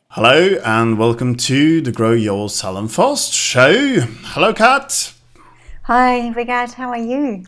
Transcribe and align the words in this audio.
Hello 0.09 0.59
and 0.65 0.97
welcome 0.97 1.35
to 1.35 1.81
the 1.81 1.91
Grow 1.91 2.13
Your 2.13 2.49
Salon 2.49 2.87
Fast 2.87 3.33
show. 3.33 3.99
Hello, 4.23 4.51
Kat. 4.51 5.13
Hi, 5.83 6.33
Vegard, 6.35 6.73
how 6.73 6.89
are 6.89 6.97
you? 6.97 7.45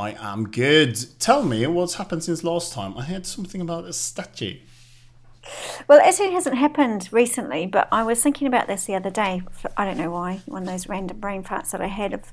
I 0.00 0.16
am 0.18 0.48
good. 0.48 0.98
Tell 1.18 1.42
me 1.44 1.66
what's 1.66 1.94
happened 1.94 2.24
since 2.24 2.42
last 2.42 2.72
time. 2.72 2.96
I 2.96 3.04
heard 3.04 3.26
something 3.26 3.60
about 3.60 3.84
a 3.84 3.92
statue. 3.92 4.56
Well, 5.88 5.98
it 5.98 6.06
actually 6.06 6.32
hasn't 6.32 6.56
happened 6.56 7.10
recently, 7.12 7.66
but 7.66 7.86
I 7.92 8.02
was 8.02 8.22
thinking 8.22 8.46
about 8.46 8.66
this 8.66 8.86
the 8.86 8.94
other 8.94 9.10
day. 9.10 9.42
I 9.76 9.84
don't 9.84 9.98
know 9.98 10.10
why, 10.10 10.40
one 10.46 10.62
of 10.62 10.68
those 10.68 10.88
random 10.88 11.20
brain 11.20 11.44
farts 11.44 11.72
that 11.72 11.82
I 11.82 11.88
had 11.88 12.14
of 12.14 12.32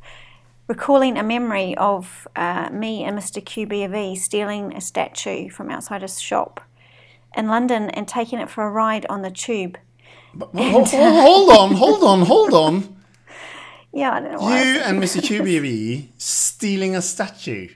recalling 0.67 1.17
a 1.17 1.23
memory 1.23 1.76
of 1.77 2.26
uh, 2.38 2.70
me 2.71 3.03
and 3.03 3.17
Mr. 3.20 3.43
QBV 3.43 4.18
stealing 4.18 4.73
a 4.73 4.79
statue 4.79 5.49
from 5.49 5.70
outside 5.70 6.04
a 6.04 6.07
shop 6.07 6.62
in 7.35 7.48
London 7.48 7.90
and 7.90 8.07
taking 8.07 8.40
it 8.40 8.49
for 8.49 8.65
a 8.65 8.71
ride 8.71 9.05
on 9.07 9.23
the 9.23 9.31
tube. 9.31 9.77
But, 10.34 10.52
hold, 10.55 10.88
hold 10.88 11.49
on, 11.49 11.76
hold 11.76 12.04
on, 12.04 12.21
hold 12.21 12.54
on. 12.54 12.96
Yeah, 13.97 14.11
I 14.11 14.19
don't 14.19 14.33
know 14.33 14.37
why. 14.37 14.61
You 14.61 14.79
and 14.81 15.01
Mr. 15.01 15.19
QBV 15.21 16.09
stealing 16.19 16.95
a 16.95 17.01
statue. 17.01 17.69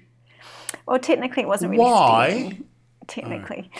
Well, 0.85 0.99
technically, 0.99 1.41
it 1.41 1.47
wasn't 1.47 1.71
really 1.71 1.83
Why? 1.83 2.29
stealing, 2.29 2.65
Technically. 3.07 3.71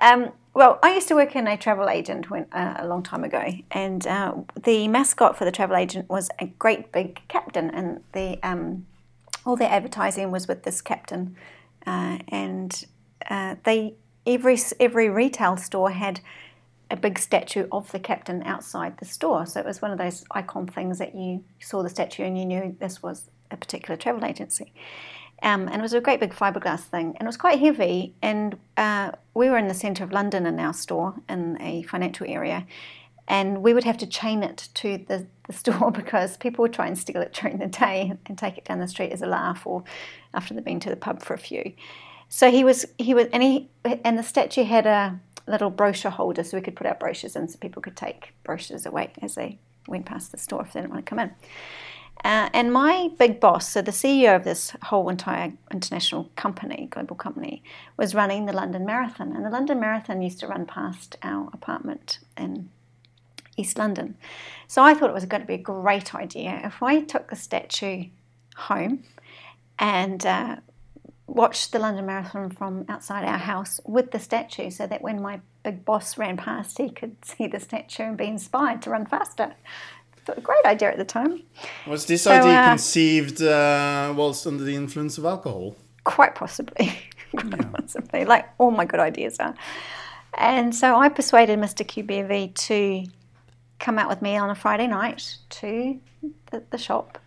Um, 0.00 0.30
well, 0.54 0.78
I 0.84 0.94
used 0.94 1.08
to 1.08 1.16
work 1.16 1.34
in 1.34 1.48
a 1.48 1.56
travel 1.56 1.88
agent 1.88 2.30
when, 2.30 2.46
uh, 2.52 2.76
a 2.78 2.86
long 2.86 3.02
time 3.02 3.24
ago, 3.24 3.44
and 3.72 4.06
uh, 4.06 4.34
the 4.62 4.86
mascot 4.86 5.36
for 5.36 5.44
the 5.44 5.50
travel 5.50 5.76
agent 5.76 6.08
was 6.08 6.30
a 6.38 6.46
great 6.46 6.92
big 6.92 7.22
captain, 7.26 7.70
and 7.70 8.04
the 8.12 8.38
um, 8.44 8.86
all 9.44 9.56
their 9.56 9.70
advertising 9.70 10.30
was 10.30 10.46
with 10.46 10.62
this 10.62 10.80
captain, 10.80 11.34
uh, 11.88 12.18
and 12.28 12.84
uh, 13.28 13.56
they 13.64 13.94
every 14.24 14.56
every 14.78 15.08
retail 15.08 15.56
store 15.56 15.90
had 15.90 16.20
a 16.90 16.96
big 16.96 17.18
statue 17.18 17.66
of 17.70 17.90
the 17.92 18.00
captain 18.00 18.42
outside 18.42 18.98
the 18.98 19.04
store. 19.04 19.46
So 19.46 19.60
it 19.60 19.66
was 19.66 19.80
one 19.80 19.92
of 19.92 19.98
those 19.98 20.24
icon 20.32 20.66
things 20.66 20.98
that 20.98 21.14
you 21.14 21.44
saw 21.60 21.82
the 21.82 21.88
statue 21.88 22.24
and 22.24 22.36
you 22.36 22.44
knew 22.44 22.76
this 22.80 23.02
was 23.02 23.30
a 23.50 23.56
particular 23.56 23.96
travel 23.96 24.24
agency. 24.24 24.72
Um, 25.42 25.68
and 25.68 25.76
it 25.76 25.82
was 25.82 25.94
a 25.94 26.00
great 26.00 26.20
big 26.20 26.34
fiberglass 26.34 26.80
thing, 26.80 27.16
and 27.16 27.22
it 27.22 27.26
was 27.26 27.36
quite 27.36 27.58
heavy. 27.58 28.14
And 28.20 28.58
uh, 28.76 29.12
we 29.32 29.48
were 29.48 29.56
in 29.56 29.68
the 29.68 29.74
centre 29.74 30.04
of 30.04 30.12
London 30.12 30.44
in 30.46 30.60
our 30.60 30.74
store 30.74 31.14
in 31.28 31.56
a 31.62 31.82
financial 31.84 32.26
area, 32.28 32.66
and 33.26 33.62
we 33.62 33.72
would 33.72 33.84
have 33.84 33.96
to 33.98 34.06
chain 34.06 34.42
it 34.42 34.68
to 34.74 34.98
the, 35.08 35.26
the 35.46 35.52
store 35.54 35.90
because 35.90 36.36
people 36.36 36.62
would 36.62 36.74
try 36.74 36.86
and 36.86 36.98
steal 36.98 37.22
it 37.22 37.32
during 37.32 37.58
the 37.58 37.68
day 37.68 38.12
and 38.26 38.36
take 38.36 38.58
it 38.58 38.66
down 38.66 38.80
the 38.80 38.88
street 38.88 39.12
as 39.12 39.22
a 39.22 39.26
laugh, 39.26 39.66
or 39.66 39.82
after 40.34 40.52
they'd 40.52 40.64
been 40.64 40.80
to 40.80 40.90
the 40.90 40.96
pub 40.96 41.22
for 41.22 41.32
a 41.32 41.38
few. 41.38 41.72
So 42.32 42.48
he 42.50 42.62
was 42.62 42.86
he 42.96 43.12
was 43.12 43.26
and 43.32 43.42
he 43.42 43.68
and 43.84 44.16
the 44.16 44.22
statue 44.22 44.62
had 44.62 44.86
a 44.86 45.20
little 45.48 45.68
brochure 45.68 46.12
holder 46.12 46.44
so 46.44 46.56
we 46.56 46.62
could 46.62 46.76
put 46.76 46.86
our 46.86 46.94
brochures 46.94 47.34
in 47.34 47.48
so 47.48 47.58
people 47.58 47.82
could 47.82 47.96
take 47.96 48.32
brochures 48.44 48.86
away 48.86 49.12
as 49.20 49.34
they 49.34 49.58
went 49.88 50.06
past 50.06 50.30
the 50.30 50.38
store 50.38 50.62
if 50.62 50.72
they 50.72 50.80
didn't 50.80 50.92
want 50.92 51.04
to 51.04 51.10
come 51.10 51.18
in. 51.18 51.32
Uh, 52.22 52.48
and 52.52 52.72
my 52.72 53.10
big 53.18 53.40
boss, 53.40 53.68
so 53.68 53.82
the 53.82 53.90
CEO 53.90 54.36
of 54.36 54.44
this 54.44 54.72
whole 54.82 55.08
entire 55.08 55.52
international 55.72 56.30
company, 56.36 56.86
global 56.90 57.16
company, 57.16 57.64
was 57.96 58.14
running 58.14 58.44
the 58.44 58.52
London 58.52 58.84
Marathon. 58.84 59.34
And 59.34 59.44
the 59.44 59.50
London 59.50 59.80
Marathon 59.80 60.20
used 60.20 60.38
to 60.40 60.46
run 60.46 60.66
past 60.66 61.16
our 61.22 61.48
apartment 61.52 62.18
in 62.36 62.68
East 63.56 63.78
London. 63.78 64.16
So 64.68 64.82
I 64.82 64.94
thought 64.94 65.08
it 65.08 65.14
was 65.14 65.24
going 65.24 65.40
to 65.40 65.46
be 65.46 65.54
a 65.54 65.58
great 65.58 66.14
idea 66.14 66.60
if 66.62 66.82
I 66.82 67.00
took 67.00 67.30
the 67.30 67.36
statue 67.36 68.04
home 68.54 69.02
and 69.78 70.24
uh, 70.26 70.56
watched 71.30 71.72
the 71.72 71.78
London 71.78 72.06
Marathon 72.06 72.50
from 72.50 72.84
outside 72.88 73.24
our 73.24 73.38
house 73.38 73.80
with 73.84 74.10
the 74.10 74.18
statue 74.18 74.70
so 74.70 74.86
that 74.86 75.00
when 75.00 75.22
my 75.22 75.40
big 75.62 75.84
boss 75.84 76.18
ran 76.18 76.36
past, 76.36 76.78
he 76.78 76.90
could 76.90 77.16
see 77.24 77.46
the 77.46 77.60
statue 77.60 78.04
and 78.04 78.16
be 78.16 78.26
inspired 78.26 78.82
to 78.82 78.90
run 78.90 79.06
faster. 79.06 79.54
Thought 80.26 80.38
a 80.38 80.40
great 80.42 80.64
idea 80.66 80.90
at 80.90 80.98
the 80.98 81.04
time. 81.04 81.42
Was 81.86 82.04
this 82.04 82.24
So, 82.24 82.32
idea 82.32 82.52
uh, 82.52 82.68
conceived 82.70 83.40
uh, 83.40 84.12
whilst 84.14 84.46
under 84.46 84.64
the 84.64 84.74
influence 84.74 85.16
of 85.16 85.24
alcohol? 85.24 85.76
Quite 86.04 86.34
possibly. 86.34 86.92
Quite 87.30 87.72
possibly. 87.72 88.24
Like 88.24 88.46
all 88.58 88.70
my 88.70 88.84
good 88.84 89.00
ideas 89.00 89.38
are. 89.38 89.54
And 90.34 90.74
so 90.74 90.96
I 90.96 91.08
persuaded 91.08 91.58
Mr. 91.58 91.86
QBV 91.86 92.54
to 92.66 93.06
come 93.78 93.98
out 93.98 94.08
with 94.08 94.20
me 94.20 94.36
on 94.36 94.50
a 94.50 94.54
Friday 94.54 94.86
night 94.86 95.36
to 95.50 95.98
the, 96.50 96.62
the 96.70 96.78
shop. 96.78 97.18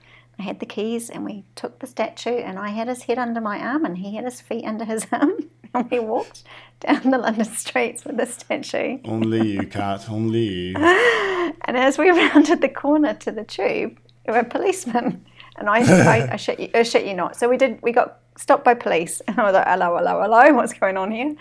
I 0.44 0.48
had 0.48 0.60
the 0.60 0.66
keys 0.66 1.10
and 1.10 1.24
we 1.24 1.46
took 1.56 1.80
the 1.80 1.88
statue 1.88 2.36
and 2.36 2.60
I 2.60 2.72
had 2.72 2.90
his 2.90 3.04
head 3.04 3.18
under 3.18 3.40
my 3.40 3.60
arm 3.60 3.86
and 3.86 3.98
he 3.98 4.18
had 4.18 4.26
his 4.26 4.42
feet 4.42 4.66
under 4.66 4.84
his 4.84 5.08
arm. 5.12 5.50
And 5.74 5.90
we 5.90 6.00
walked 6.00 6.44
down 6.82 7.12
the 7.12 7.18
London 7.18 7.46
streets 7.46 8.04
with 8.04 8.18
the 8.18 8.26
statue. 8.26 9.00
Only 9.06 9.54
you, 9.54 9.64
Kat. 9.66 10.10
Only 10.10 10.44
you. 10.44 10.76
And 11.66 11.78
as 11.78 11.98
we 11.98 12.10
rounded 12.22 12.60
the 12.60 12.68
corner 12.68 13.14
to 13.14 13.32
the 13.32 13.46
tube, 13.46 13.98
there 14.26 14.36
were 14.36 14.44
policemen. 14.44 15.26
And 15.56 15.70
I, 15.70 15.80
I, 15.80 16.34
I, 16.34 16.36
shit 16.36 16.60
you, 16.60 16.70
I 16.74 16.84
shit 16.84 17.06
you 17.06 17.14
not. 17.14 17.38
So 17.38 17.48
we 17.48 17.56
did. 17.56 17.82
We 17.82 17.94
got 17.94 18.20
stopped 18.38 18.66
by 18.66 18.74
police, 18.74 19.22
and 19.28 19.40
I 19.40 19.44
was 19.44 19.54
like, 19.54 19.68
"Hello, 19.68 19.96
hello, 19.96 20.22
hello! 20.22 20.54
What's 20.54 20.74
going 20.74 20.98
on 20.98 21.12
here? 21.12 21.36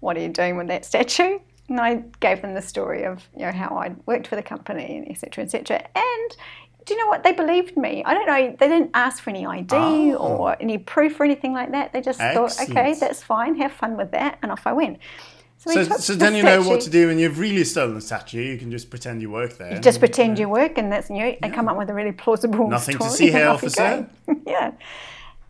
What 0.00 0.16
are 0.16 0.20
you 0.20 0.28
doing 0.28 0.56
with 0.56 0.68
that 0.68 0.84
statue?" 0.84 1.38
And 1.68 1.78
I 1.78 2.02
gave 2.20 2.40
them 2.40 2.54
the 2.54 2.62
story 2.62 3.04
of 3.04 3.28
you 3.36 3.44
know 3.44 3.52
how 3.52 3.76
I'd 3.76 3.96
worked 4.06 4.26
for 4.26 4.36
the 4.36 4.42
company 4.42 4.96
and 4.96 5.10
etc. 5.10 5.44
etc. 5.44 5.86
And 5.94 6.36
do 6.88 6.94
you 6.94 7.00
know 7.00 7.06
what? 7.08 7.22
They 7.22 7.32
believed 7.32 7.76
me. 7.76 8.02
I 8.04 8.14
don't 8.14 8.26
know. 8.26 8.56
They 8.58 8.68
didn't 8.68 8.90
ask 8.94 9.22
for 9.22 9.30
any 9.30 9.44
ID 9.46 9.74
Oh. 9.74 10.16
or 10.16 10.56
any 10.60 10.78
proof 10.78 11.20
or 11.20 11.24
anything 11.24 11.52
like 11.52 11.70
that. 11.72 11.92
They 11.92 12.00
just 12.00 12.18
thought, 12.18 12.58
"Okay, 12.62 12.94
that's 12.94 13.22
fine. 13.22 13.54
Have 13.56 13.72
fun 13.72 13.96
with 13.96 14.10
that," 14.12 14.38
and 14.42 14.50
off 14.50 14.66
I 14.66 14.72
went. 14.72 14.98
we 15.66 15.72
So, 15.74 15.82
so 15.84 16.12
the 16.14 16.18
then 16.18 16.34
you 16.34 16.42
know 16.42 16.62
what 16.62 16.80
to 16.82 16.90
do 16.90 17.08
when 17.08 17.18
you've 17.18 17.38
really 17.38 17.64
stolen 17.64 17.96
a 17.96 18.00
statue. 18.00 18.40
You 18.40 18.56
can 18.56 18.70
just 18.70 18.88
pretend 18.90 19.20
you 19.20 19.30
work 19.30 19.58
there. 19.58 19.74
You 19.74 19.80
just 19.80 19.98
pretend 19.98 20.38
you 20.38 20.48
work 20.48 20.78
and 20.78 20.90
that's 20.90 21.10
you 21.10 21.36
and 21.42 21.52
come 21.52 21.68
up 21.68 21.76
with 21.76 21.90
a 21.90 21.94
really 21.94 22.12
plausible 22.12 22.68
Nothing 22.68 22.96
to 22.98 23.10
see 23.10 23.30
here, 23.30 23.48
officer. 23.48 24.08
yeah 24.46 24.70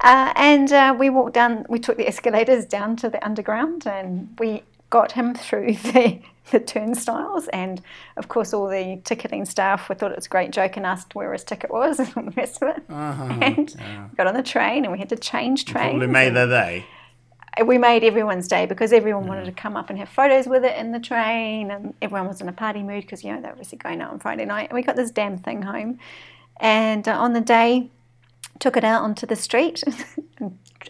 uh, 0.01 0.33
and 0.37 0.73
uh, 0.73 0.95
we 0.99 1.11
walked 1.11 1.35
down 1.35 1.67
we 1.69 1.79
took 1.79 1.97
the 1.97 2.07
escalators 2.07 2.65
down 2.65 2.97
to 2.97 3.09
the 3.11 3.25
underground 3.25 3.87
and 3.87 4.29
we 4.39 4.63
got 4.91 5.13
him 5.13 5.35
through 5.35 5.73
the, 5.93 6.21
the 6.53 6.61
turnstiles 6.61 7.49
and 7.49 7.83
of 8.17 8.29
course 8.29 8.53
all 8.55 8.69
the 8.69 9.01
ticketing 9.05 9.45
staff 9.45 9.89
we 9.89 9.95
thought 9.95 10.11
it 10.11 10.17
was 10.17 10.27
a 10.27 10.29
great 10.31 10.51
joke 10.51 10.77
and 10.77 10.87
asked 10.87 11.15
where 11.15 11.33
his 11.33 11.45
ticket 11.45 11.71
was 11.71 11.99
and 12.01 12.13
all 12.17 12.23
the 12.25 12.31
rest 12.33 12.63
of 12.63 12.69
it 12.69 12.83
and 12.89 13.75
got 14.17 14.27
on 14.27 14.35
the 14.35 14.43
train 14.43 14.85
and 14.85 14.93
we 14.93 14.99
had 14.99 15.09
to 15.09 15.17
change 15.17 15.65
trains 15.65 15.91
Probably 15.91 16.07
made 16.07 16.35
their 16.35 16.47
day. 16.47 16.85
we 17.67 17.77
made 17.79 18.05
everyone's 18.05 18.47
day 18.47 18.67
because 18.67 18.93
everyone 18.93 19.27
wanted 19.27 19.45
to 19.47 19.53
come 19.53 19.77
up 19.77 19.91
and 19.91 19.99
have 19.99 20.09
photos 20.09 20.47
with 20.47 20.65
it 20.65 20.77
in 20.77 20.93
the 20.93 21.01
train, 21.01 21.73
and 21.73 21.93
everyone 22.01 22.29
was 22.29 22.41
in 22.41 22.49
a 22.49 22.53
party 22.53 22.83
mood 22.85 23.03
because 23.03 23.25
you 23.25 23.33
know 23.33 23.41
they're 23.41 23.51
obviously 23.51 23.79
going 23.79 24.01
out 24.01 24.13
on 24.13 24.21
Friday 24.21 24.45
night. 24.45 24.69
And 24.71 24.77
we 24.77 24.83
got 24.83 24.95
this 24.95 25.11
damn 25.11 25.39
thing 25.39 25.63
home, 25.63 25.99
and 26.61 27.09
uh, 27.09 27.13
on 27.19 27.33
the 27.33 27.41
day, 27.41 27.91
took 28.61 28.77
it 28.77 28.85
out 28.85 29.03
onto 29.03 29.27
the 29.27 29.35
street, 29.35 29.83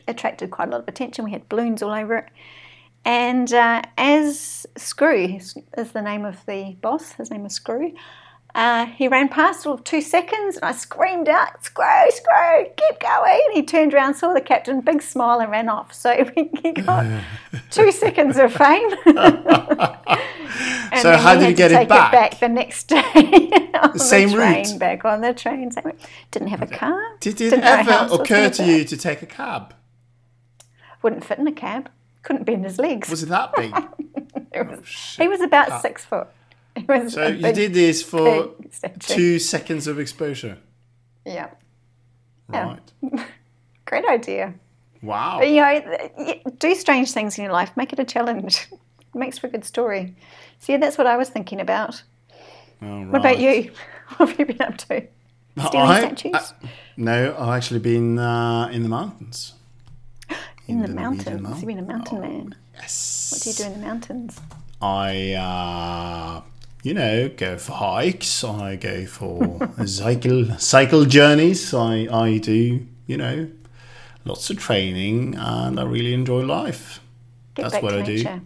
attracted 0.07 0.51
quite 0.51 0.69
a 0.69 0.71
lot 0.71 0.81
of 0.83 0.89
attention. 0.89 1.25
We 1.25 1.31
had 1.33 1.49
balloons 1.49 1.83
all 1.83 1.93
over 1.93 2.17
it, 2.19 2.29
and 3.05 3.53
uh, 3.53 3.83
as 3.97 4.67
Screw 4.77 5.39
is 5.77 5.93
the 5.93 6.03
name 6.03 6.25
of 6.25 6.45
the 6.47 6.77
boss, 6.81 7.13
his 7.13 7.31
name 7.31 7.47
is 7.47 7.55
Screw. 7.55 7.93
Uh, 8.55 8.87
he 8.87 9.07
ran 9.07 9.29
past 9.29 9.67
all 9.67 9.75
of 9.75 9.85
two 9.85 10.01
seconds 10.01 10.57
and 10.57 10.65
I 10.65 10.73
screamed 10.73 11.29
out, 11.29 11.65
Screw, 11.65 11.85
Screw, 12.11 12.67
keep 12.77 12.99
going. 12.99 13.43
He 13.53 13.63
turned 13.63 13.95
around, 13.95 14.15
saw 14.15 14.33
the 14.33 14.41
captain, 14.41 14.81
big 14.81 15.03
smile, 15.03 15.41
and 15.41 15.51
ran 15.51 15.69
off. 15.69 15.93
So 15.93 16.25
he 16.35 16.73
got 16.73 17.07
two 17.71 17.93
seconds 17.93 18.37
of 18.37 18.53
fame. 18.53 18.91
So 21.03 21.17
how 21.17 21.35
did 21.35 21.43
you 21.43 21.49
to 21.49 21.55
get 21.55 21.71
it 21.71 21.77
take 21.77 21.89
back? 21.89 22.41
the 22.41 22.49
next 22.49 22.89
day. 22.89 22.99
on 23.75 23.93
the 23.93 23.99
same 23.99 24.31
train, 24.31 24.65
route? 24.67 24.79
Back 24.79 25.05
on 25.05 25.21
the 25.21 25.33
train. 25.35 25.71
Same. 25.71 25.93
Didn't 26.31 26.49
have 26.49 26.63
a 26.63 26.67
car. 26.67 26.99
Did 27.21 27.41
it 27.41 27.51
Didn't 27.51 27.61
know 27.61 27.75
a 27.75 27.83
house 27.83 28.13
ever 28.13 28.23
occur 28.23 28.51
gonna 28.51 28.73
you 28.73 28.85
to 28.85 28.97
take 28.97 29.23
a 29.23 29.27
cab? 29.27 29.75
Wouldn't 31.03 31.25
fit 31.25 31.39
in 31.39 31.47
a 31.47 31.53
cab. 31.53 31.91
Couldn't 32.29 32.45
bend 32.45 32.65
his 32.65 32.79
legs. 32.79 33.09
Was 33.09 33.23
it 33.23 33.31
that 33.31 33.55
big? 33.57 33.73
It 34.53 34.67
was- 34.67 35.17
he 35.19 35.29
was 35.29 35.41
about 35.41 35.81
six 35.83 36.05
foot. 36.05 36.27
So 37.09 37.27
you 37.27 37.43
big- 37.43 37.55
did 37.55 37.73
this 37.75 38.03
for 38.03 38.51
two 39.01 39.39
seconds 39.39 39.87
of 39.87 39.99
exposure. 39.99 40.59
Yeah. 41.25 41.49
Yeah. 42.53 42.77
Right. 43.03 43.27
Great 43.87 44.05
idea. 44.07 44.53
Wow. 45.03 45.39
But, 45.39 45.49
you 45.49 45.61
know, 45.63 46.35
do 46.59 46.75
strange 46.75 47.13
things 47.13 47.39
in 47.39 47.45
your 47.45 47.53
life. 47.53 47.71
Make 47.77 47.93
it 47.95 47.99
a 47.99 48.05
challenge. 48.05 48.69
It 49.15 49.19
makes 49.19 49.39
for 49.39 49.47
a 49.47 49.51
good 49.51 49.65
story. 49.65 50.15
So 50.59 50.73
yeah, 50.73 50.79
that's 50.79 50.99
what 50.99 51.07
I 51.07 51.17
was 51.17 51.31
thinking 51.31 51.61
about. 51.63 52.03
All 52.83 53.07
What 53.07 53.21
about 53.21 53.39
you? 53.39 53.73
What 54.19 54.29
have 54.29 54.39
you 54.39 54.45
been 54.45 54.61
up 54.61 54.77
to? 54.79 55.03
Stealing 55.67 55.89
I- 55.89 56.01
statues? 56.01 56.35
I- 56.35 56.69
no, 56.99 57.35
I've 57.39 57.57
actually 57.57 57.81
been 57.81 58.19
uh, 58.19 58.69
in 58.71 58.83
the 58.83 58.89
mountains. 58.91 59.55
In, 60.69 60.81
the, 60.81 60.89
Norwegian 60.89 61.43
mountains. 61.43 61.63
You've 61.63 61.67
been 61.69 61.79
a 61.79 61.83
mountain 61.83 62.21
man. 62.21 62.55
Yes. 62.75 63.31
What 63.33 63.43
do 63.43 63.51
you 63.51 63.57
do 63.57 63.65
in 63.75 63.81
the 63.81 63.87
mountains? 63.87 64.41
I, 64.81 65.33
uh, 65.33 66.43
you 66.83 66.95
know, 66.95 67.29
go 67.31 67.57
for 67.59 67.73
hikes. 67.73 68.45
I 68.45 68.77
go 68.77 69.07
for 69.07 69.71
cycle 69.87 70.59
cycle 70.59 71.05
journeys. 71.07 71.73
I, 71.75 72.07
I 72.13 72.39
do, 72.39 72.87
you 73.07 73.17
know, 73.17 73.49
lots 74.25 74.51
of 74.51 74.59
training, 74.59 75.35
and 75.37 75.81
I 75.81 75.83
really 75.85 76.13
enjoy 76.15 76.43
life. 76.45 77.01
Get 77.55 77.63
That's 77.63 77.75
back 77.75 77.83
what 77.83 77.91
to 77.93 77.99
I 78.01 78.03
do. 78.03 78.15
nature. 78.15 78.41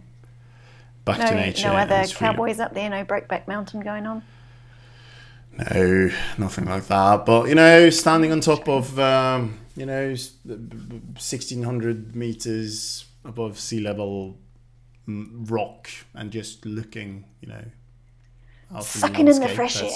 Back 1.05 1.19
No, 1.19 1.27
to 1.27 1.35
nature. 1.35 1.67
no 1.67 1.73
other 1.75 1.95
really- 1.97 2.13
cowboys 2.13 2.59
up 2.59 2.73
there. 2.73 2.89
No 2.89 3.03
Brokeback 3.03 3.47
Mountain 3.47 3.81
going 3.81 4.07
on. 4.07 4.23
No, 5.57 6.09
nothing 6.37 6.65
like 6.65 6.87
that. 6.87 7.25
But 7.25 7.47
you 7.47 7.55
know, 7.55 7.89
standing 7.89 8.31
on 8.31 8.41
top 8.41 8.67
of 8.67 8.97
um, 8.99 9.59
you 9.75 9.85
know 9.85 10.15
sixteen 11.17 11.63
hundred 11.63 12.15
meters 12.15 13.05
above 13.25 13.59
sea 13.59 13.79
level 13.79 14.37
rock 15.07 15.89
and 16.13 16.31
just 16.31 16.65
looking, 16.65 17.25
you 17.41 17.49
know, 17.49 17.63
Sucking 18.81 19.27
in 19.27 19.39
the 19.39 19.49
fresh 19.49 19.83
air. 19.83 19.91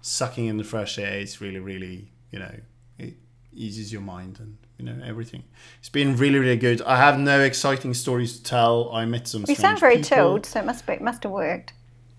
Sucking 0.00 0.46
in 0.46 0.56
the 0.56 0.64
fresh 0.64 0.98
air 0.98 1.18
is 1.18 1.40
really, 1.40 1.58
really, 1.58 2.10
you 2.30 2.38
know, 2.38 2.54
it 2.98 3.14
eases 3.52 3.92
your 3.92 4.02
mind 4.02 4.38
and 4.40 4.56
you 4.78 4.84
know 4.84 5.04
everything. 5.04 5.44
It's 5.78 5.88
been 5.88 6.16
really, 6.16 6.38
really 6.38 6.56
good. 6.56 6.80
I 6.82 6.96
have 6.96 7.18
no 7.18 7.40
exciting 7.40 7.94
stories 7.94 8.38
to 8.38 8.42
tell. 8.42 8.90
I 8.92 9.04
met 9.04 9.28
some. 9.28 9.42
You 9.42 9.54
strange 9.54 9.58
sound 9.58 9.80
very 9.80 9.96
people. 9.96 10.08
chilled, 10.08 10.46
so 10.46 10.60
it 10.60 10.66
must 10.66 10.86
be, 10.86 10.96
must 10.98 11.22
have 11.24 11.32
worked. 11.32 11.74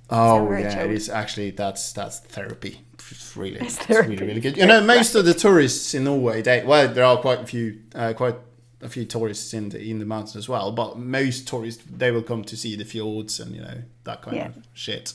Oh 0.09 0.51
yeah, 0.51 0.83
it 0.83 0.91
is 0.91 1.09
actually 1.09 1.51
that's 1.51 1.91
that's 1.93 2.19
therapy. 2.19 2.81
It's 3.11 3.35
really, 3.37 3.59
It's 3.59 3.77
it's 3.79 3.89
really, 3.89 4.15
really 4.17 4.39
good. 4.41 4.57
You 4.57 4.65
know, 4.65 4.81
most 4.81 5.13
of 5.15 5.25
the 5.25 5.33
tourists 5.33 5.93
in 5.93 6.05
Norway, 6.05 6.41
they 6.41 6.63
well, 6.63 6.87
there 6.87 7.03
are 7.05 7.17
quite 7.17 7.41
a 7.41 7.45
few, 7.45 7.81
uh, 7.93 8.13
quite 8.13 8.35
a 8.81 8.89
few 8.89 9.05
tourists 9.05 9.53
in 9.53 9.69
the 9.69 9.79
in 9.79 9.99
the 9.99 10.05
mountains 10.05 10.35
as 10.35 10.49
well. 10.49 10.71
But 10.71 10.97
most 10.97 11.47
tourists, 11.47 11.83
they 11.89 12.09
will 12.11 12.23
come 12.23 12.43
to 12.45 12.57
see 12.57 12.75
the 12.75 12.85
fjords 12.85 13.39
and 13.39 13.55
you 13.55 13.61
know 13.61 13.83
that 14.05 14.21
kind 14.21 14.37
Yeah. 14.37 14.47
of 14.47 14.57
shit. 14.73 15.13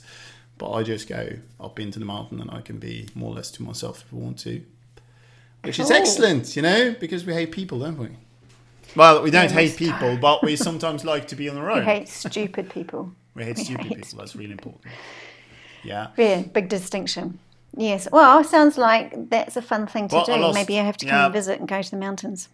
But 0.59 0.73
I 0.73 0.83
just 0.83 1.09
go 1.09 1.31
up 1.59 1.81
into 1.81 1.99
the 1.99 2.05
mountain 2.05 2.41
and 2.41 2.51
I 2.51 2.61
can 2.61 2.79
be 2.79 3.09
more 3.15 3.33
or 3.33 3.37
less 3.37 3.51
to 3.53 3.63
myself 3.63 4.05
if 4.07 4.13
I 4.13 4.17
want 4.17 4.39
to, 4.41 4.63
which 5.63 5.79
is 5.81 5.91
excellent. 5.91 6.55
You 6.55 6.63
know, 6.63 6.95
because 7.01 7.25
we 7.25 7.33
hate 7.33 7.51
people, 7.51 7.79
don't 7.81 7.99
we? 7.99 8.09
Well, 8.95 9.23
we 9.23 9.31
don't 9.31 9.51
hate 9.53 9.77
people, 9.77 10.17
but 10.17 10.43
we 10.45 10.55
sometimes 10.69 11.05
like 11.05 11.29
to 11.29 11.37
be 11.37 11.49
on 11.49 11.57
our 11.57 11.71
own. 11.71 11.85
hate 11.85 12.09
stupid 12.09 12.71
people. 12.71 13.13
We 13.35 13.45
hate 13.45 13.59
stupid 13.59 13.87
hate 13.87 13.97
people. 14.03 14.19
That's 14.19 14.35
really 14.37 14.53
important. 14.53 14.85
Yeah. 15.83 16.09
Yeah, 16.17 16.43
big 16.43 16.69
distinction. 16.69 17.39
Yes. 17.77 18.09
Well, 18.11 18.43
sounds 18.45 18.77
like 18.77 19.31
that's 19.31 19.57
a 19.57 19.63
fun 19.63 19.87
thing 19.87 20.09
to 20.09 20.17
Well, 20.17 20.25
I 20.31 20.37
do. 20.37 20.43
lost- 20.43 20.55
Maybe 20.55 20.79
I 20.79 20.83
have 20.85 20.97
to 20.99 21.07
come 21.07 21.17
yeah. 21.17 21.25
and 21.27 21.33
visit 21.33 21.59
and 21.61 21.69
go 21.69 21.81
to 21.83 21.91
the 21.91 21.97
mountains. 21.97 22.49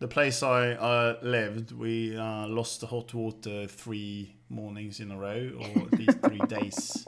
The 0.00 0.08
place 0.08 0.42
I 0.42 0.72
uh, 0.72 1.16
lived, 1.22 1.72
we 1.72 2.16
uh, 2.16 2.46
lost 2.46 2.80
the 2.80 2.86
hot 2.86 3.12
water 3.12 3.66
three 3.66 4.34
mornings 4.48 4.98
in 5.00 5.10
a 5.10 5.16
row, 5.18 5.50
or 5.60 5.82
at 5.82 5.92
least 5.98 6.18
three 6.22 6.38
days. 6.48 7.06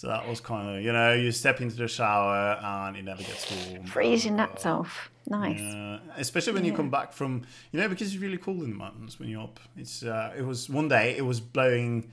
So 0.00 0.08
that 0.08 0.26
was 0.26 0.40
kind 0.40 0.78
of, 0.78 0.82
you 0.82 0.94
know, 0.94 1.12
you 1.12 1.30
step 1.30 1.60
into 1.60 1.76
the 1.76 1.86
shower 1.86 2.58
and 2.62 2.96
it 2.96 3.04
never 3.04 3.22
gets 3.22 3.50
warm. 3.50 3.84
And, 4.28 4.36
nuts 4.38 4.64
off. 4.64 5.10
Nice. 5.26 5.60
uh, 5.60 5.98
especially 6.16 6.54
when 6.54 6.64
you 6.64 6.72
come 6.72 6.88
back 6.88 7.12
from, 7.12 7.42
you 7.70 7.78
know, 7.78 7.86
because 7.86 8.14
it's 8.14 8.22
really 8.22 8.38
cool 8.38 8.64
in 8.64 8.70
the 8.70 8.76
mountains 8.76 9.20
when 9.20 9.28
you're 9.28 9.42
up. 9.42 9.60
It's 9.76 10.02
uh, 10.02 10.32
it 10.34 10.40
was 10.40 10.70
one 10.70 10.88
day 10.88 11.18
it 11.18 11.26
was 11.26 11.38
blowing, 11.38 12.10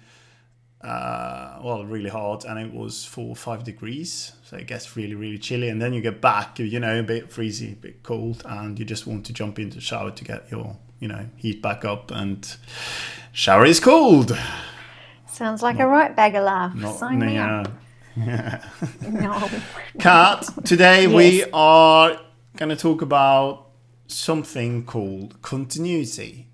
uh, 0.81 1.61
well, 1.63 1.85
really 1.85 2.09
hard, 2.09 2.43
and 2.43 2.59
it 2.59 2.73
was 2.73 3.05
four 3.05 3.29
or 3.29 3.37
five 3.37 3.63
degrees, 3.63 4.33
so 4.43 4.57
it 4.57 4.67
gets 4.67 4.97
really 4.97 5.15
really 5.15 5.37
chilly. 5.37 5.69
And 5.69 5.81
then 5.81 5.93
you 5.93 6.01
get 6.01 6.19
back, 6.19 6.59
you 6.59 6.81
know, 6.81 6.99
a 6.99 7.03
bit 7.03 7.29
freezy, 7.29 7.71
a 7.71 7.75
bit 7.77 8.03
cold, 8.03 8.43
and 8.45 8.77
you 8.77 8.83
just 8.83 9.07
want 9.07 9.25
to 9.27 9.31
jump 9.31 9.59
into 9.59 9.75
the 9.75 9.81
shower 9.81 10.11
to 10.11 10.23
get 10.25 10.51
your, 10.51 10.75
you 10.99 11.07
know, 11.07 11.29
heat 11.37 11.61
back 11.61 11.85
up. 11.85 12.11
And 12.11 12.53
shower 13.31 13.65
is 13.65 13.79
cold. 13.79 14.37
Sounds 15.37 15.61
like 15.61 15.77
a 15.77 15.85
right 15.87 16.15
bag 16.15 16.33
of 16.33 16.45
laughs. 16.45 16.75
Not, 16.75 16.97
Sign 16.97 17.19
me 17.19 17.37
up. 17.37 17.71
yeah. 18.15 18.63
No. 19.07 19.47
Kat, 19.99 20.49
today 20.65 21.05
we 21.05 21.43
are 21.53 22.19
going 22.55 22.69
to 22.69 22.75
talk 22.75 23.03
about 23.03 23.67
something 24.07 24.83
called 24.83 25.39
continuity. 25.43 26.47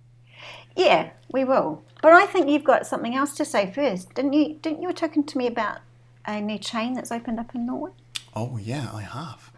Yeah, 0.76 1.12
we 1.32 1.46
will. 1.46 1.82
But 2.02 2.12
I 2.12 2.26
think 2.26 2.50
you've 2.50 2.66
got 2.66 2.86
something 2.86 3.16
else 3.16 3.34
to 3.36 3.46
say 3.46 3.72
first, 3.72 4.14
didn't 4.16 4.34
you? 4.34 4.56
Didn't 4.62 4.82
you 4.82 4.90
were 4.90 4.94
talking 4.94 5.24
to 5.24 5.38
me 5.38 5.48
about 5.48 5.78
a 6.26 6.42
new 6.42 6.58
chain 6.58 6.94
that's 6.94 7.10
opened 7.10 7.40
up 7.40 7.56
in 7.56 7.66
Norway? 7.66 7.92
Oh 8.36 8.58
yeah, 8.58 8.90
I 8.94 9.04
have. 9.04 9.50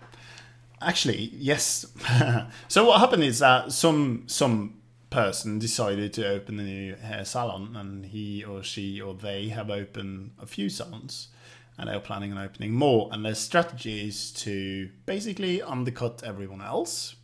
Actually, 0.79 1.31
yes. 1.33 1.87
so 2.67 2.85
what 2.85 2.99
happened 2.99 3.23
is 3.23 3.39
that 3.39 3.71
some 3.71 4.25
some 4.27 4.74
person 5.15 5.59
decided 5.59 6.11
to 6.11 6.27
open 6.27 6.59
a 6.59 6.63
new 6.63 6.93
hair 6.95 7.23
salon, 7.23 7.73
and 7.77 8.05
he 8.07 8.43
or 8.43 8.61
she 8.61 8.99
or 8.99 9.13
they 9.13 9.47
have 9.47 9.69
opened 9.69 10.31
a 10.41 10.45
few 10.45 10.69
salons, 10.69 11.29
and 11.77 11.87
they're 11.87 12.01
planning 12.01 12.33
on 12.33 12.37
opening 12.37 12.73
more. 12.73 13.09
And 13.13 13.23
their 13.23 13.33
strategy 13.33 14.07
is 14.09 14.31
to 14.43 14.89
basically 15.05 15.61
undercut 15.61 16.21
everyone 16.25 16.61
else, 16.61 17.15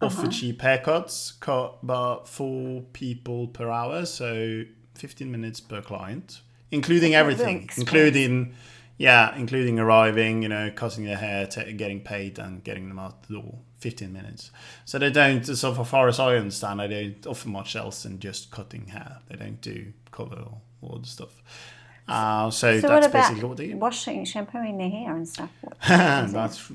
offer 0.00 0.28
cheap 0.28 0.60
haircuts, 0.62 1.38
cut 1.40 1.78
about 1.82 2.26
four 2.26 2.80
people 2.94 3.48
per 3.48 3.68
hour, 3.70 4.06
so 4.06 4.62
fifteen 4.94 5.30
minutes 5.30 5.60
per 5.60 5.82
client, 5.82 6.40
including 6.70 7.14
everything, 7.14 7.68
including 7.76 8.54
yeah, 8.98 9.36
including 9.36 9.78
arriving, 9.78 10.42
you 10.42 10.48
know, 10.48 10.70
cutting 10.74 11.04
their 11.04 11.18
hair, 11.18 11.46
ta 11.46 11.64
getting 11.76 12.00
paid, 12.00 12.38
and 12.38 12.64
getting 12.64 12.88
them 12.88 12.98
out 12.98 13.24
the 13.24 13.34
door. 13.34 13.58
15 13.90 14.12
minutes. 14.12 14.50
So 14.84 14.98
they 14.98 15.10
don't, 15.10 15.44
so 15.44 15.72
far 15.84 16.08
as 16.08 16.18
I 16.18 16.34
understand, 16.36 16.80
they 16.80 16.88
don't 16.88 17.26
offer 17.28 17.48
much 17.48 17.76
else 17.76 18.02
than 18.02 18.18
just 18.18 18.50
cutting 18.50 18.88
hair. 18.88 19.18
They 19.28 19.36
don't 19.36 19.60
do 19.60 19.92
color 20.10 20.38
or 20.38 20.60
all 20.82 20.98
the 20.98 21.06
stuff. 21.06 21.40
Uh, 22.08 22.50
so, 22.50 22.80
So 22.80 22.88
that's 22.88 23.06
basically 23.06 23.44
what 23.44 23.56
they 23.56 23.68
do. 23.68 23.76
washing, 23.76 24.24
shampooing 24.24 24.76
their 24.78 24.90
hair 24.90 25.14
and 25.14 25.28
stuff? 25.28 25.50
That's 25.86 26.72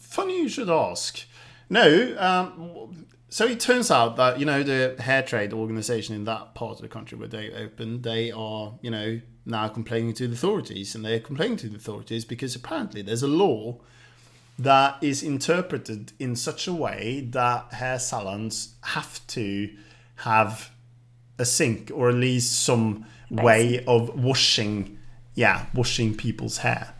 funny 0.00 0.38
you 0.38 0.48
should 0.48 0.70
ask. 0.70 1.24
No, 1.70 2.16
um, 2.18 3.06
so 3.28 3.46
it 3.46 3.60
turns 3.60 3.90
out 3.90 4.16
that 4.16 4.38
you 4.40 4.46
know 4.46 4.62
the 4.62 4.96
hair 5.00 5.22
trade 5.22 5.52
organization 5.52 6.14
in 6.14 6.24
that 6.24 6.54
part 6.54 6.76
of 6.78 6.82
the 6.82 6.88
country 6.88 7.16
where 7.18 7.28
they 7.28 7.50
opened, 7.52 8.02
they 8.02 8.30
are 8.32 8.74
you 8.82 8.90
know 8.90 9.20
now 9.44 9.68
complaining 9.68 10.14
to 10.14 10.26
the 10.28 10.34
authorities, 10.34 10.94
and 10.94 11.04
they're 11.04 11.20
complaining 11.20 11.56
to 11.58 11.68
the 11.68 11.76
authorities 11.76 12.24
because 12.24 12.54
apparently 12.54 13.02
there's 13.02 13.22
a 13.22 13.28
law 13.28 13.80
that 14.58 14.96
is 15.02 15.22
interpreted 15.22 16.12
in 16.18 16.34
such 16.36 16.66
a 16.66 16.72
way 16.72 17.26
that 17.30 17.72
hair 17.74 17.98
salons 17.98 18.74
have 18.82 19.24
to 19.28 19.70
have 20.16 20.70
a 21.38 21.44
sink 21.44 21.90
or 21.94 22.08
at 22.08 22.14
least 22.14 22.64
some 22.64 23.04
way 23.30 23.84
of 23.86 24.18
washing, 24.22 24.98
yeah, 25.34 25.66
washing 25.74 26.14
people's 26.16 26.58
hair 26.58 26.94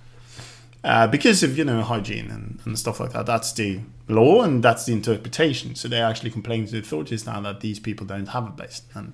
uh, 0.85 1.07
because 1.07 1.43
of 1.43 1.57
you 1.57 1.65
know 1.65 1.83
hygiene 1.83 2.31
and, 2.31 2.61
and 2.67 2.79
stuff 2.79 3.01
like 3.01 3.13
that. 3.13 3.25
That's 3.27 3.53
the 3.55 3.81
law 4.09 4.43
and 4.43 4.63
that's 4.63 4.85
the 4.85 4.93
interpretation. 4.93 5.75
So 5.75 5.89
they're 5.89 6.05
actually 6.07 6.31
complaining 6.31 6.67
to 6.67 6.73
the 6.73 6.79
authorities 6.81 7.25
now 7.27 7.41
that 7.41 7.61
these 7.61 7.79
people 7.81 8.07
don't 8.07 8.27
have 8.29 8.47
a 8.47 8.51
base 8.51 8.83
and 8.95 9.13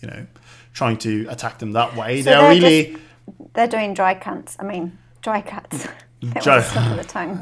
you 0.00 0.08
know 0.08 0.26
trying 0.72 0.96
to 0.98 1.26
attack 1.28 1.58
them 1.58 1.72
that 1.72 1.94
way. 1.94 2.22
So 2.22 2.30
they're, 2.30 2.40
they're 2.40 2.48
really 2.50 2.92
just- 2.92 3.02
They're 3.52 3.68
doing 3.68 3.92
dry 3.92 4.14
cuts. 4.14 4.56
I 4.58 4.64
mean, 4.64 4.96
dry 5.20 5.42
cuts. 5.42 5.86
That 6.22 6.42
Dry- 6.44 6.56
was 6.56 6.66
slip 6.66 6.84
of 6.90 6.96
the 6.98 7.04
tongue. 7.04 7.38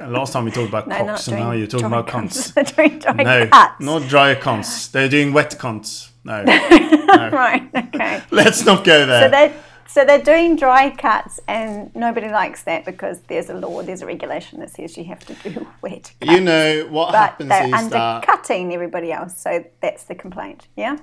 last 0.12 0.32
time 0.32 0.44
we 0.44 0.50
talked 0.50 0.68
about 0.68 0.88
No, 0.88 0.96
cocks 1.04 1.28
and 1.28 1.38
now 1.38 1.52
you're 1.52 1.66
talking 1.68 1.86
about 1.86 2.06
doing 2.76 2.98
dry 2.98 3.12
No, 3.14 3.46
cuts. 3.46 3.80
not 3.80 4.08
dry 4.08 4.34
cunts. 4.34 4.90
They're 4.90 5.08
doing 5.08 5.32
wet 5.32 5.52
cunts. 5.58 6.10
No, 6.24 6.42
no. 6.44 7.30
Right. 7.30 7.68
Okay. 7.74 8.22
let's 8.30 8.64
not 8.64 8.84
go 8.84 9.06
there. 9.06 9.22
So 9.22 9.30
they're 9.30 9.54
so 9.86 10.04
they're 10.04 10.22
doing 10.22 10.56
dry 10.56 10.90
cuts, 10.90 11.40
and 11.48 11.94
nobody 11.96 12.28
likes 12.28 12.62
that 12.64 12.84
because 12.84 13.20
there's 13.22 13.48
a 13.48 13.54
law, 13.54 13.82
there's 13.82 14.02
a 14.02 14.06
regulation 14.06 14.60
that 14.60 14.70
says 14.70 14.98
you 14.98 15.04
have 15.04 15.20
to 15.20 15.34
do 15.48 15.66
wet 15.80 16.12
cuts. 16.20 16.30
you 16.32 16.40
know 16.40 16.86
what 16.90 17.12
but 17.12 17.18
happens 17.18 17.48
they're 17.48 17.64
is 17.64 17.88
that 17.90 17.92
undercutting 18.16 18.74
everybody 18.74 19.12
else, 19.12 19.38
so 19.40 19.64
that's 19.80 20.04
the 20.04 20.14
complaint. 20.14 20.66
Yeah, 20.76 20.98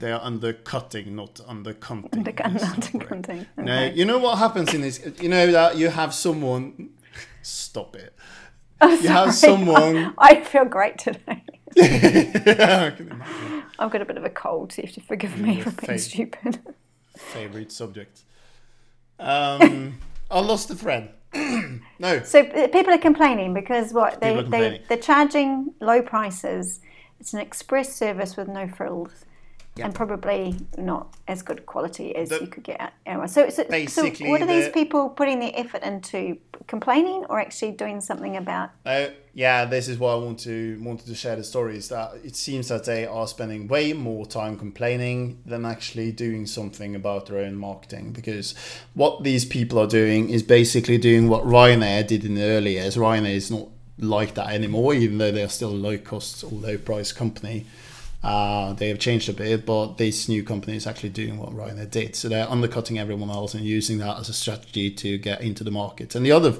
they 0.00 0.12
are 0.12 0.20
undercutting, 0.22 1.14
not 1.14 1.40
undercutting. 1.46 2.10
the 2.24 2.44
undercutting. 2.44 3.46
No, 3.56 3.84
you 3.84 4.04
know 4.04 4.18
what 4.18 4.38
happens 4.38 4.74
in 4.74 4.80
this? 4.80 5.00
You 5.20 5.28
know 5.28 5.50
that 5.52 5.76
you 5.76 5.88
have 5.88 6.14
someone. 6.14 6.90
Stop 7.42 7.96
it. 7.96 8.14
I'm 8.80 9.02
You 9.02 9.08
have 9.08 9.34
someone. 9.34 10.14
I 10.18 10.40
feel 10.42 10.64
great 10.64 10.98
today. 10.98 11.44
I 11.76 12.92
can 12.96 13.10
imagine. 13.10 13.62
I've 13.78 13.90
got 13.90 14.02
a 14.02 14.04
bit 14.04 14.16
of 14.16 14.24
a 14.24 14.30
cold, 14.30 14.72
so 14.72 14.82
you 14.82 14.86
have 14.86 14.94
to 14.94 15.00
forgive 15.02 15.38
me 15.38 15.56
Your 15.56 15.66
for 15.66 15.86
being 15.86 15.98
stupid. 15.98 16.58
Favorite 17.16 17.70
subject. 17.70 18.22
Um, 19.18 19.98
I 20.30 20.40
lost 20.40 20.70
a 20.70 20.74
thread. 20.74 21.10
no, 21.34 22.22
So 22.24 22.44
people 22.68 22.92
are 22.92 22.98
complaining 22.98 23.54
because 23.54 23.92
what 23.92 24.20
they 24.20 24.42
they 24.42 24.82
they're 24.88 24.98
charging 24.98 25.74
low 25.80 26.02
prices. 26.02 26.80
It's 27.20 27.34
an 27.34 27.40
express 27.40 27.94
service 27.94 28.36
with 28.36 28.48
no 28.48 28.66
frills. 28.66 29.26
And 29.78 29.94
probably 29.94 30.56
not 30.76 31.14
as 31.28 31.42
good 31.42 31.64
quality 31.64 32.14
as 32.14 32.28
The- 32.28 32.40
you 32.40 32.46
could 32.48 32.64
get 32.64 32.80
at 32.80 32.92
anywhere. 33.06 33.28
So, 33.28 33.48
so, 33.48 33.64
so 33.86 34.10
what 34.28 34.42
are 34.42 34.46
these 34.46 34.68
people 34.68 35.08
putting 35.08 35.38
their 35.38 35.52
effort 35.54 35.82
into 35.82 36.38
complaining 36.66 37.24
or 37.28 37.40
actually 37.40 37.72
doing 37.72 38.00
something 38.00 38.36
about? 38.36 38.70
Uh, 38.84 39.06
yeah, 39.32 39.64
this 39.64 39.88
is 39.88 39.98
why 39.98 40.12
I 40.12 40.16
want 40.16 40.40
to 40.40 40.78
wanted 40.82 41.06
to 41.06 41.14
share 41.14 41.36
the 41.36 41.44
story. 41.44 41.76
Is 41.76 41.88
that 41.88 42.14
it 42.24 42.36
seems 42.36 42.68
that 42.68 42.84
they 42.84 43.06
are 43.06 43.26
spending 43.26 43.68
way 43.68 43.92
more 43.92 44.26
time 44.26 44.58
complaining 44.58 45.40
than 45.46 45.64
actually 45.64 46.12
doing 46.12 46.46
something 46.46 46.94
about 46.94 47.26
their 47.26 47.38
own 47.38 47.56
marketing. 47.56 48.12
Because 48.12 48.54
what 48.94 49.22
these 49.22 49.44
people 49.44 49.78
are 49.78 49.86
doing 49.86 50.30
is 50.30 50.42
basically 50.42 50.98
doing 50.98 51.28
what 51.28 51.44
Ryanair 51.44 52.06
did 52.06 52.24
in 52.24 52.34
the 52.34 52.42
early 52.42 52.72
years. 52.72 52.96
Ryanair 52.96 53.34
is 53.34 53.50
not 53.50 53.68
like 53.98 54.34
that 54.34 54.48
anymore, 54.48 54.94
even 54.94 55.18
though 55.18 55.30
they're 55.30 55.48
still 55.48 55.70
a 55.70 55.82
low 55.88 55.98
cost 55.98 56.42
or 56.42 56.50
low 56.50 56.76
price 56.76 57.12
company. 57.12 57.66
Uh, 58.22 58.74
they 58.74 58.88
have 58.88 58.98
changed 58.98 59.28
a 59.28 59.32
bit, 59.32 59.64
but 59.64 59.96
this 59.96 60.28
new 60.28 60.42
company 60.42 60.76
is 60.76 60.86
actually 60.86 61.08
doing 61.08 61.38
what 61.38 61.50
Ryanair 61.50 61.90
did. 61.90 62.14
So 62.14 62.28
they're 62.28 62.50
undercutting 62.50 62.98
everyone 62.98 63.30
else 63.30 63.54
and 63.54 63.64
using 63.64 63.98
that 63.98 64.18
as 64.18 64.28
a 64.28 64.34
strategy 64.34 64.90
to 64.90 65.16
get 65.16 65.40
into 65.40 65.64
the 65.64 65.70
market. 65.70 66.14
And 66.14 66.24
the 66.24 66.32
other 66.32 66.54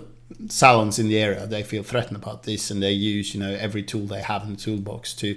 salons 0.48 0.98
in 0.98 1.08
the 1.08 1.18
area, 1.18 1.46
they 1.46 1.62
feel 1.62 1.82
threatened 1.82 2.16
about 2.16 2.44
this, 2.44 2.70
and 2.70 2.82
they 2.82 2.92
use 2.92 3.34
you 3.34 3.40
know 3.40 3.50
every 3.50 3.82
tool 3.82 4.06
they 4.06 4.22
have 4.22 4.44
in 4.44 4.52
the 4.52 4.56
toolbox 4.56 5.12
to, 5.14 5.36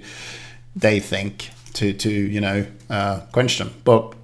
they 0.74 0.98
think 1.00 1.50
to 1.74 1.92
to 1.92 2.10
you 2.10 2.40
know 2.40 2.66
uh, 2.88 3.20
quench 3.32 3.58
them. 3.58 3.74
But 3.84 4.14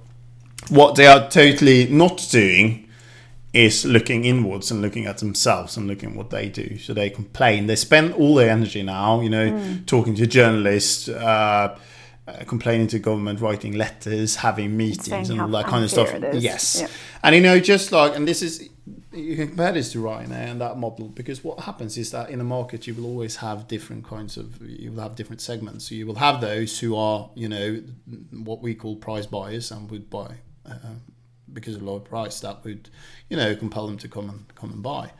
what 0.69 0.95
they 0.95 1.05
are 1.05 1.29
totally 1.29 1.87
not 1.87 2.25
doing 2.31 2.87
is 3.53 3.83
looking 3.83 4.23
inwards 4.23 4.71
and 4.71 4.81
looking 4.81 5.05
at 5.05 5.17
themselves 5.17 5.75
and 5.75 5.87
looking 5.87 6.11
at 6.11 6.15
what 6.15 6.29
they 6.29 6.47
do. 6.47 6.77
So 6.77 6.93
they 6.93 7.09
complain. 7.09 7.67
They 7.67 7.75
spend 7.75 8.13
all 8.13 8.35
their 8.35 8.49
energy 8.49 8.81
now, 8.81 9.19
you 9.19 9.29
know, 9.29 9.51
mm. 9.51 9.85
talking 9.85 10.15
to 10.15 10.25
journalists, 10.25 11.09
uh, 11.09 11.77
uh, 12.39 12.43
complaining 12.45 12.87
to 12.87 12.99
government, 12.99 13.39
writing 13.41 13.73
letters, 13.73 14.37
having 14.37 14.77
meetings, 14.77 15.29
and 15.29 15.41
all 15.41 15.47
that 15.49 15.65
kind 15.65 15.83
of 15.83 15.91
stuff. 15.91 16.13
Yes, 16.33 16.81
yeah. 16.81 16.87
and 17.23 17.35
you 17.35 17.41
know, 17.41 17.59
just 17.59 17.91
like, 17.91 18.15
and 18.15 18.27
this 18.27 18.41
is 18.41 18.69
you 19.11 19.35
can 19.35 19.49
compare 19.49 19.73
this 19.73 19.91
to 19.91 19.99
Ryanair 19.99 20.51
and 20.51 20.61
that 20.61 20.77
model 20.77 21.09
because 21.09 21.43
what 21.43 21.61
happens 21.61 21.97
is 21.97 22.11
that 22.11 22.29
in 22.29 22.39
a 22.39 22.43
market 22.43 22.87
you 22.87 22.93
will 22.93 23.05
always 23.05 23.37
have 23.37 23.67
different 23.67 24.05
kinds 24.05 24.37
of 24.37 24.61
you 24.61 24.91
will 24.91 25.01
have 25.01 25.15
different 25.15 25.41
segments. 25.41 25.89
So 25.89 25.95
you 25.95 26.07
will 26.07 26.15
have 26.15 26.41
those 26.41 26.79
who 26.79 26.95
are 26.95 27.29
you 27.35 27.49
know 27.49 27.81
what 28.31 28.61
we 28.61 28.75
call 28.75 28.95
price 28.95 29.25
buyers 29.25 29.71
and 29.71 29.89
would 29.91 30.09
buy. 30.09 30.35
Uh, 30.65 30.75
because 31.53 31.75
of 31.75 31.83
lower 31.83 31.99
price, 31.99 32.39
that 32.39 32.63
would, 32.63 32.89
you 33.27 33.35
know, 33.35 33.53
compel 33.55 33.85
them 33.85 33.97
to 33.97 34.07
come 34.07 34.29
and 34.29 34.55
come 34.55 34.71
and 34.71 34.81
buy. 34.81 35.11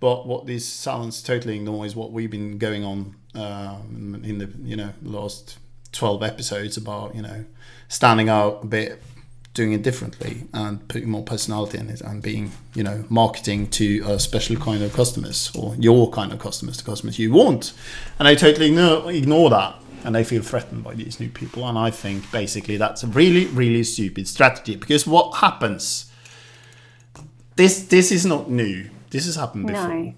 But 0.00 0.26
what 0.26 0.46
these 0.46 0.66
sounds 0.66 1.22
totally 1.22 1.56
ignore 1.56 1.84
is 1.84 1.96
what 1.96 2.12
we've 2.12 2.30
been 2.30 2.58
going 2.58 2.84
on 2.84 3.16
um, 3.34 4.20
in 4.24 4.38
the 4.38 4.50
you 4.62 4.76
know 4.76 4.92
last 5.02 5.58
12 5.92 6.22
episodes 6.22 6.76
about, 6.76 7.14
you 7.14 7.22
know, 7.22 7.44
standing 7.88 8.28
out 8.28 8.64
a 8.64 8.66
bit, 8.66 9.02
doing 9.54 9.72
it 9.72 9.82
differently 9.82 10.44
and 10.52 10.86
putting 10.88 11.10
more 11.10 11.22
personality 11.22 11.78
in 11.78 11.88
it 11.88 12.00
and 12.00 12.22
being, 12.22 12.52
you 12.74 12.82
know, 12.82 13.04
marketing 13.08 13.68
to 13.68 14.02
a 14.06 14.18
special 14.18 14.56
kind 14.56 14.82
of 14.82 14.92
customers 14.92 15.50
or 15.54 15.74
your 15.76 16.10
kind 16.10 16.32
of 16.32 16.38
customers, 16.38 16.76
the 16.76 16.84
customers 16.84 17.18
you 17.18 17.32
want. 17.32 17.72
And 18.18 18.28
they 18.28 18.36
totally 18.36 18.66
ignore, 18.66 19.10
ignore 19.10 19.50
that 19.50 19.76
and 20.04 20.14
they 20.14 20.24
feel 20.24 20.42
threatened 20.42 20.84
by 20.84 20.94
these 20.94 21.20
new 21.20 21.28
people. 21.28 21.68
And 21.68 21.78
I 21.78 21.90
think 21.90 22.30
basically 22.30 22.76
that's 22.76 23.02
a 23.02 23.06
really, 23.08 23.46
really 23.46 23.82
stupid 23.82 24.28
strategy 24.28 24.76
because 24.76 25.06
what 25.06 25.38
happens? 25.38 26.10
This 27.56 27.82
this 27.88 28.12
is 28.12 28.24
not 28.24 28.48
new. 28.48 28.88
This 29.10 29.26
has 29.26 29.34
happened 29.34 29.66
before. 29.66 29.88
No. 29.88 30.14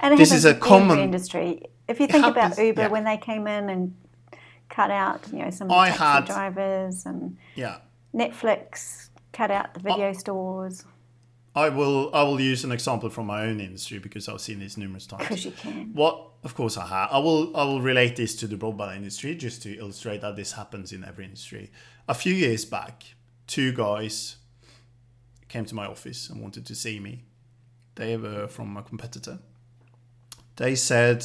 And 0.00 0.18
this 0.18 0.32
is 0.32 0.44
a 0.44 0.54
common 0.54 0.98
industry. 0.98 1.62
If 1.88 1.98
you 1.98 2.06
think 2.06 2.24
about 2.24 2.56
Uber 2.56 2.82
yeah. 2.82 2.88
when 2.88 3.04
they 3.04 3.16
came 3.16 3.46
in 3.46 3.68
and 3.68 3.94
cut 4.68 4.90
out, 4.90 5.20
you 5.32 5.38
know, 5.38 5.50
some 5.50 5.70
I 5.70 5.88
taxi 5.88 6.02
had, 6.02 6.24
drivers 6.26 7.06
and 7.06 7.36
yeah. 7.54 7.78
Netflix 8.14 9.08
cut 9.32 9.50
out 9.50 9.74
the 9.74 9.80
video 9.80 10.10
I, 10.10 10.12
stores. 10.12 10.84
I 11.54 11.68
will 11.68 12.14
I 12.14 12.22
will 12.22 12.40
use 12.40 12.64
an 12.64 12.72
example 12.72 13.10
from 13.10 13.26
my 13.26 13.42
own 13.42 13.60
industry 13.60 13.98
because 13.98 14.28
I've 14.28 14.40
seen 14.40 14.58
this 14.58 14.76
numerous 14.76 15.06
times. 15.06 15.22
Because 15.22 15.44
you 15.44 15.52
can. 15.52 15.92
What 15.94 16.30
of 16.42 16.54
course 16.54 16.76
I 16.76 16.86
have. 16.86 17.08
I 17.12 17.18
will 17.18 17.56
I 17.56 17.64
will 17.64 17.80
relate 17.80 18.16
this 18.16 18.34
to 18.36 18.46
the 18.46 18.56
broadband 18.56 18.96
industry 18.96 19.34
just 19.34 19.62
to 19.62 19.76
illustrate 19.76 20.20
that 20.22 20.36
this 20.36 20.52
happens 20.52 20.92
in 20.92 21.04
every 21.04 21.24
industry. 21.24 21.70
A 22.08 22.14
few 22.14 22.34
years 22.34 22.64
back, 22.64 23.04
two 23.46 23.72
guys 23.72 24.36
came 25.48 25.64
to 25.64 25.74
my 25.74 25.86
office 25.86 26.28
and 26.28 26.40
wanted 26.40 26.66
to 26.66 26.74
see 26.74 26.98
me. 26.98 27.24
They 27.94 28.16
were 28.16 28.48
from 28.48 28.76
a 28.76 28.82
competitor. 28.82 29.38
They 30.56 30.74
said 30.74 31.24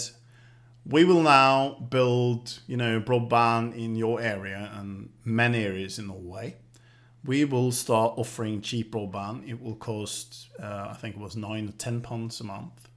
we 0.86 1.04
will 1.04 1.22
now 1.22 1.78
build, 1.90 2.60
you 2.68 2.78
know, 2.78 3.00
broadband 3.00 3.76
in 3.76 3.96
your 3.96 4.22
area 4.22 4.72
and 4.76 5.10
many 5.24 5.64
areas 5.64 6.00
in 6.00 6.08
Norway. 6.08 6.56
We 7.26 7.46
will 7.46 7.72
start 7.72 8.14
offering 8.18 8.62
cheap 8.62 8.92
broadband. 8.94 9.48
It 9.48 9.62
will 9.62 9.76
cost, 9.76 10.50
uh, 10.62 10.88
I 10.90 10.94
think 10.94 11.16
it 11.16 11.22
was 11.22 11.36
nine 11.36 11.68
or 11.70 11.74
ten 11.74 12.02
pounds 12.02 12.40
a 12.40 12.46
month, 12.46 12.90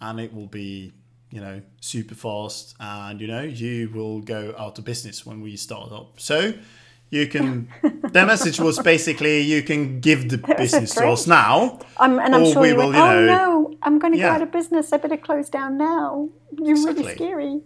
and 0.00 0.20
it 0.20 0.34
will 0.34 0.46
be, 0.46 0.92
you 1.30 1.40
know, 1.40 1.62
super 1.80 2.14
fast. 2.14 2.74
And 2.78 3.20
you 3.20 3.26
know, 3.26 3.42
you 3.42 3.90
will 3.90 4.20
go 4.20 4.54
out 4.58 4.78
of 4.78 4.84
business 4.84 5.24
when 5.24 5.40
we 5.40 5.56
start 5.56 5.92
up. 5.92 6.20
So 6.20 6.52
you 7.10 7.26
can. 7.26 7.68
their 8.12 8.26
message 8.26 8.60
was 8.60 8.78
basically 8.78 9.40
you 9.40 9.62
can 9.62 10.00
give 10.00 10.28
the 10.28 10.38
business 10.58 10.94
to 10.94 11.08
us 11.08 11.26
now, 11.26 11.78
I'm, 11.96 12.18
and 12.18 12.34
I'm 12.34 12.52
sure 12.52 12.66
you 12.66 12.76
will, 12.76 12.92
you 12.92 13.00
oh, 13.00 13.24
know, 13.24 13.34
oh 13.34 13.60
no, 13.62 13.63
I'm 13.84 13.98
going 13.98 14.12
to 14.12 14.18
yeah. 14.18 14.30
go 14.30 14.34
out 14.34 14.42
of 14.42 14.50
business. 14.50 14.92
I 14.92 14.96
better 14.96 15.16
close 15.16 15.48
down 15.48 15.78
now. 15.78 16.28
You're 16.58 16.72
exactly. 16.72 17.02
really 17.02 17.14
scary. 17.14 17.60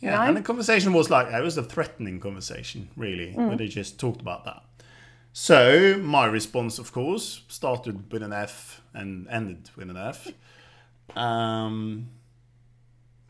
Yeah, 0.00 0.28
and 0.28 0.36
the 0.36 0.42
conversation 0.42 0.92
was 0.92 1.08
like 1.08 1.32
it 1.32 1.42
was 1.42 1.56
a 1.56 1.62
threatening 1.62 2.20
conversation, 2.20 2.90
really, 2.96 3.32
mm. 3.32 3.48
where 3.48 3.56
they 3.56 3.68
just 3.68 3.98
talked 3.98 4.20
about 4.20 4.44
that. 4.44 4.62
So 5.32 5.98
my 5.98 6.26
response, 6.26 6.78
of 6.78 6.92
course, 6.92 7.42
started 7.48 8.12
with 8.12 8.22
an 8.22 8.32
F 8.32 8.82
and 8.92 9.26
ended 9.28 9.70
with 9.76 9.88
an 9.90 9.96
F. 9.96 10.28
Um, 11.14 12.08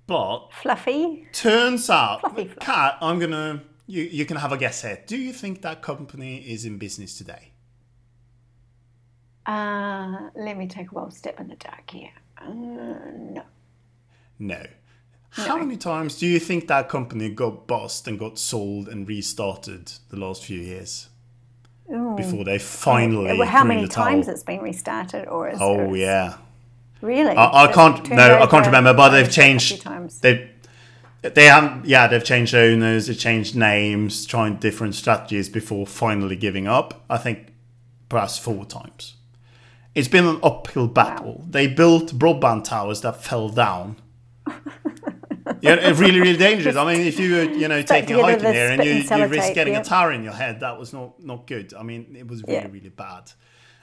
but 0.06 0.48
fluffy. 0.52 1.26
Turns 1.32 1.88
out, 1.90 2.20
fluffy, 2.20 2.50
Kat, 2.60 2.98
I'm 3.00 3.18
gonna. 3.18 3.62
You 3.86 4.02
you 4.02 4.24
can 4.24 4.36
have 4.38 4.52
a 4.52 4.56
guess 4.56 4.82
here. 4.82 5.02
Do 5.06 5.16
you 5.16 5.32
think 5.32 5.62
that 5.62 5.82
company 5.82 6.38
is 6.38 6.64
in 6.64 6.78
business 6.78 7.16
today? 7.16 7.52
Uh, 9.46 10.30
let 10.34 10.56
me 10.56 10.66
take 10.66 10.90
a 10.90 10.94
wild 10.94 11.14
step 11.14 11.38
in 11.38 11.48
the 11.48 11.56
dark 11.56 11.90
here. 11.90 12.10
Uh, 12.38 12.52
no. 12.52 13.42
No. 14.38 14.66
How 15.30 15.58
many 15.58 15.76
times 15.76 16.18
do 16.18 16.26
you 16.26 16.38
think 16.38 16.66
that 16.68 16.88
company 16.88 17.28
got 17.28 17.66
bust 17.66 18.08
and 18.08 18.18
got 18.18 18.38
sold 18.38 18.88
and 18.88 19.06
restarted 19.06 19.92
the 20.08 20.16
last 20.16 20.44
few 20.44 20.58
years? 20.60 21.08
Ooh. 21.92 22.14
Before 22.16 22.42
they 22.42 22.58
finally. 22.58 23.38
Well, 23.38 23.46
how 23.46 23.62
many 23.62 23.86
times 23.86 24.28
it's 24.28 24.42
been 24.42 24.60
restarted, 24.60 25.28
or 25.28 25.50
is 25.50 25.58
oh 25.60 25.94
yeah, 25.94 26.38
really? 27.00 27.30
I, 27.30 27.64
I 27.64 27.72
can't. 27.72 28.08
No, 28.10 28.40
I 28.40 28.46
can't 28.46 28.66
remember. 28.66 28.92
But 28.92 29.10
they've 29.10 29.30
changed. 29.30 29.82
Times. 29.82 30.20
They 30.20 30.50
they 31.22 31.44
have 31.44 31.86
yeah 31.86 32.08
they've 32.08 32.24
changed 32.24 32.54
owners, 32.54 33.06
they've 33.06 33.18
changed 33.18 33.54
names, 33.54 34.26
trying 34.26 34.56
different 34.56 34.96
strategies 34.96 35.48
before 35.48 35.86
finally 35.86 36.34
giving 36.34 36.66
up. 36.66 37.04
I 37.08 37.18
think 37.18 37.52
perhaps 38.08 38.36
four 38.38 38.64
times. 38.64 39.14
It's 39.96 40.08
been 40.08 40.26
an 40.26 40.38
uphill 40.42 40.88
battle. 40.88 41.38
Wow. 41.38 41.44
They 41.48 41.68
built 41.68 42.18
broadband 42.18 42.64
towers 42.64 43.00
that 43.00 43.24
fell 43.24 43.48
down. 43.48 43.96
yeah, 45.62 45.90
really, 45.98 46.20
really 46.20 46.36
dangerous. 46.36 46.76
I 46.76 46.92
mean, 46.92 47.06
if 47.06 47.18
you 47.18 47.34
were, 47.34 47.42
you 47.44 47.66
know, 47.66 47.80
taking 47.80 48.16
a 48.16 48.22
hike 48.22 48.42
in 48.42 48.52
here 48.52 48.68
and 48.68 48.84
you, 48.84 48.92
you 48.92 49.26
risk 49.26 49.54
getting 49.54 49.72
yeah. 49.72 49.80
a 49.80 49.84
tower 49.84 50.12
in 50.12 50.22
your 50.22 50.34
head, 50.34 50.60
that 50.60 50.78
was 50.78 50.92
not 50.92 51.24
not 51.24 51.46
good. 51.46 51.72
I 51.72 51.82
mean, 51.82 52.14
it 52.14 52.28
was 52.28 52.42
really, 52.42 52.54
yeah. 52.56 52.68
really 52.70 52.90
bad. 52.90 53.32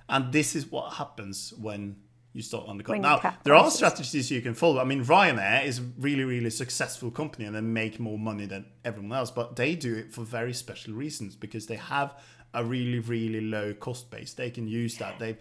And 0.08 0.32
this 0.32 0.56
is 0.56 0.72
what 0.72 0.94
happens 0.94 1.52
when 1.60 1.96
you 2.32 2.44
start 2.44 2.70
undercut. 2.70 3.00
Now, 3.00 3.18
there 3.44 3.56
prices. 3.56 3.74
are 3.74 3.76
strategies 3.76 4.30
you 4.30 4.42
can 4.42 4.54
follow. 4.54 4.80
I 4.80 4.84
mean, 4.84 5.04
Ryanair 5.04 5.66
is 5.66 5.80
a 5.80 5.84
really, 5.98 6.26
really 6.26 6.52
successful 6.52 7.10
company 7.10 7.46
and 7.46 7.56
they 7.56 7.62
make 7.62 8.00
more 8.00 8.20
money 8.20 8.46
than 8.46 8.66
everyone 8.86 9.14
else, 9.14 9.32
but 9.32 9.56
they 9.56 9.76
do 9.76 9.96
it 9.96 10.12
for 10.12 10.22
very 10.22 10.54
special 10.54 10.94
reasons 10.94 11.36
because 11.36 11.66
they 11.66 11.78
have 11.78 12.14
a 12.54 12.64
really, 12.64 13.00
really 13.00 13.42
low 13.42 13.74
cost 13.74 14.12
base. 14.12 14.34
They 14.34 14.52
can 14.52 14.68
use 14.68 14.98
that. 14.98 15.18
They've 15.18 15.38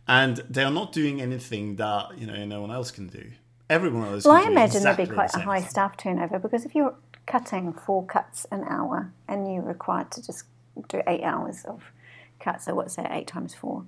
and 0.08 0.38
they 0.50 0.64
are 0.64 0.72
not 0.72 0.92
doing 0.92 1.22
anything 1.22 1.76
that 1.78 2.18
you 2.18 2.28
know 2.28 2.46
no 2.46 2.62
one 2.62 2.72
else 2.72 2.92
can 2.92 3.08
do. 3.08 3.32
Everyone 3.70 4.08
else. 4.08 4.26
Well, 4.26 4.36
I 4.36 4.44
imagine 4.44 4.84
there'd 4.84 4.98
be 4.98 5.08
quite 5.08 5.32
the 5.32 5.40
a 5.40 5.42
high 5.42 5.60
thing. 5.60 5.70
staff 5.70 5.98
turnover 5.98 6.40
because 6.40 6.66
if 6.66 6.76
you're 6.76 6.96
cutting 7.26 7.74
four 7.74 8.06
cuts 8.06 8.46
an 8.52 8.64
hour 8.64 9.12
and 9.28 9.52
you're 9.52 9.64
required 9.64 10.12
to 10.12 10.26
just 10.26 10.46
do 10.88 11.02
eight 11.08 11.24
hours 11.24 11.64
of 11.66 11.92
cuts, 12.40 12.66
so 12.66 12.76
what's 12.76 12.96
that, 12.96 13.12
eight 13.12 13.28
times 13.28 13.56
four? 13.56 13.86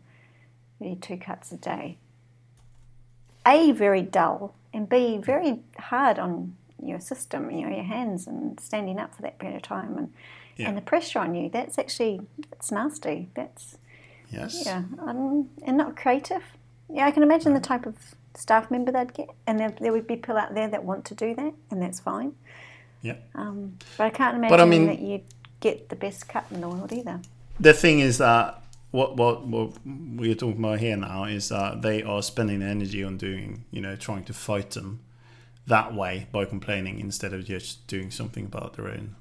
You 0.80 0.90
need 0.90 1.02
two 1.02 1.18
cuts 1.18 1.52
a 1.52 1.58
day. 1.58 1.98
A, 3.46 3.72
very 3.72 4.02
dull, 4.02 4.56
and 4.74 4.90
B, 4.90 5.18
very 5.18 5.60
hard 5.78 6.20
on 6.20 6.56
your 6.84 7.00
system, 7.00 7.50
you 7.52 7.66
know, 7.68 7.76
your 7.76 7.84
hands 7.86 8.28
and 8.28 8.60
standing 8.60 9.00
up 9.00 9.16
for 9.16 9.22
that 9.24 9.40
period 9.40 9.56
of 9.58 9.62
time 9.64 9.98
and, 9.98 10.14
Yeah. 10.56 10.70
and 10.70 10.78
the 10.78 10.82
pressure 10.82 11.20
on 11.20 11.36
you. 11.36 11.50
That's 11.50 11.78
actually, 11.78 12.22
that's 12.50 12.72
nasty. 12.72 13.30
That's, 13.34 13.78
Yes. 14.32 14.64
yeah, 14.66 14.84
um, 15.00 15.50
and 15.64 15.78
not 15.78 15.96
creative. 15.96 16.44
Yeah, 16.90 17.06
I 17.06 17.12
can 17.12 17.24
imagine 17.24 17.54
the 17.54 17.60
type 17.62 17.86
of 17.86 17.96
staff 18.36 18.70
member 18.70 18.92
they'd 18.92 19.14
get, 19.14 19.30
and 19.48 19.60
there, 19.60 19.74
there 19.80 19.92
would 19.92 20.06
be 20.08 20.16
people 20.16 20.38
out 20.38 20.54
there 20.54 20.68
that 20.68 20.84
want 20.84 21.06
to 21.06 21.16
do 21.16 21.34
that, 21.36 21.54
and 21.72 21.82
that's 21.82 22.00
fine. 22.00 22.34
Yeah. 23.02 23.16
Um, 23.36 23.78
but 23.98 24.06
I 24.06 24.10
can't 24.10 24.36
imagine 24.38 24.50
But 24.58 24.62
I 24.62 24.66
mean- 24.66 24.88
that 24.88 25.00
you'd 25.00 25.24
get 25.60 25.90
the 25.90 25.96
best 25.96 26.28
cut 26.28 26.46
in 26.52 26.62
the 26.62 26.70
world 26.70 26.92
either. 26.94 27.20
the 27.60 27.74
thing 27.74 28.00
is 28.00 28.20
that 28.20 28.62
what 28.92 29.18
what 29.18 29.46
what 29.48 29.72
we're 29.86 30.36
talking 30.36 30.60
about 30.64 30.80
here 30.80 30.96
now 30.96 31.24
is 31.24 31.50
that 31.50 31.82
they 31.82 32.04
are 32.04 32.22
spending 32.22 32.62
energy 32.62 33.04
on 33.04 33.18
doing 33.18 33.66
you 33.72 33.82
know 33.82 33.96
trying 33.96 34.24
to 34.24 34.34
fight 34.34 34.70
them 34.72 35.00
that 35.68 35.94
way 35.94 36.28
by 36.32 36.46
complaining 36.46 37.00
instead 37.00 37.34
of 37.34 37.46
just 37.46 37.86
doing 37.88 38.10
something 38.12 38.46
about 38.46 38.74
their 38.76 38.88
own. 38.88 39.16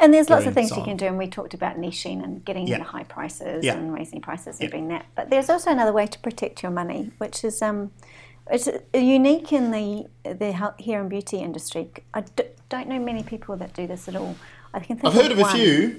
And 0.00 0.12
there's 0.14 0.30
lots 0.30 0.46
of 0.46 0.54
things 0.54 0.70
you 0.76 0.84
can 0.84 0.96
do, 0.96 1.06
and 1.06 1.18
we 1.18 1.26
talked 1.26 1.54
about 1.54 1.76
niching 1.76 2.22
and 2.22 2.44
getting 2.44 2.66
Yeah. 2.68 2.82
high 2.82 3.02
prices 3.04 3.64
Yeah. 3.64 3.74
and 3.74 3.92
raising 3.92 4.20
prices 4.20 4.60
and 4.60 4.68
Yeah. 4.68 4.70
doing 4.70 4.88
that. 4.88 5.06
But 5.14 5.30
there's 5.30 5.48
also 5.50 5.70
another 5.70 5.92
way 5.92 6.06
to 6.06 6.18
protect 6.20 6.62
your 6.62 6.70
money, 6.70 7.10
which 7.18 7.42
is 7.44 7.60
um, 7.62 7.90
it's 8.50 8.68
unique 8.94 9.52
in 9.52 9.70
the 9.72 10.06
the 10.32 10.52
health- 10.52 10.78
hair 10.80 11.00
and 11.00 11.10
beauty 11.10 11.38
industry. 11.38 11.90
I 12.14 12.20
d- 12.20 12.44
don't 12.68 12.88
know 12.88 12.98
many 12.98 13.22
people 13.22 13.56
that 13.56 13.72
do 13.74 13.86
this 13.86 14.06
at 14.06 14.14
all. 14.14 14.36
I 14.74 14.80
can 14.80 14.98
think 14.98 15.06
I've 15.06 15.20
heard 15.20 15.32
of 15.32 15.38
a 15.38 15.46
few. 15.46 15.98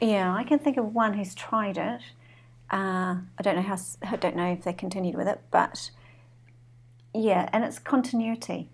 Yeah, 0.00 0.34
I 0.34 0.42
can 0.42 0.58
think 0.58 0.76
of 0.76 0.92
one 0.94 1.14
who's 1.14 1.34
tried 1.34 1.78
it. 1.78 2.00
Uh, 2.70 3.16
I 3.38 3.42
don't 3.42 3.54
know 3.56 3.62
how. 3.62 3.76
I 4.02 4.16
don't 4.16 4.34
know 4.36 4.50
if 4.52 4.64
they 4.64 4.72
continued 4.72 5.14
with 5.14 5.28
it, 5.28 5.40
but 5.50 5.90
yeah, 7.14 7.48
and 7.52 7.62
it's 7.64 7.78
continuity, 7.78 8.68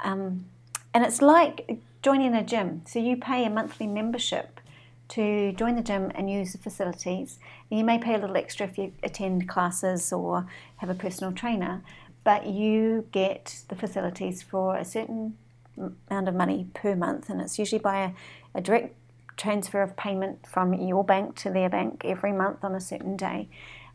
um, 0.00 0.46
and 0.92 1.04
it's 1.04 1.22
like 1.22 1.78
joining 2.02 2.34
a 2.34 2.42
gym. 2.42 2.82
So 2.86 2.98
you 2.98 3.16
pay 3.16 3.44
a 3.44 3.50
monthly 3.50 3.86
membership 3.86 4.60
to 5.08 5.52
join 5.52 5.76
the 5.76 5.82
gym 5.82 6.10
and 6.14 6.30
use 6.30 6.52
the 6.52 6.58
facilities. 6.58 7.38
And 7.70 7.78
you 7.78 7.84
may 7.84 7.98
pay 7.98 8.14
a 8.14 8.18
little 8.18 8.36
extra 8.36 8.66
if 8.66 8.78
you 8.78 8.92
attend 9.02 9.48
classes 9.48 10.12
or 10.12 10.46
have 10.76 10.90
a 10.90 10.94
personal 10.94 11.32
trainer, 11.32 11.82
but 12.24 12.46
you 12.46 13.06
get 13.12 13.62
the 13.68 13.74
facilities 13.74 14.42
for 14.42 14.76
a 14.76 14.84
certain 14.84 15.36
amount 15.76 16.28
of 16.28 16.34
money 16.34 16.68
per 16.74 16.94
month, 16.94 17.28
and 17.28 17.40
it's 17.40 17.58
usually 17.58 17.80
by 17.80 18.04
a, 18.04 18.10
a 18.54 18.60
direct 18.60 18.94
transfer 19.36 19.82
of 19.82 19.96
payment 19.96 20.46
from 20.46 20.72
your 20.72 21.04
bank 21.04 21.34
to 21.36 21.50
their 21.50 21.68
bank 21.68 22.02
every 22.04 22.32
month 22.32 22.64
on 22.64 22.74
a 22.74 22.80
certain 22.80 23.16
day. 23.16 23.48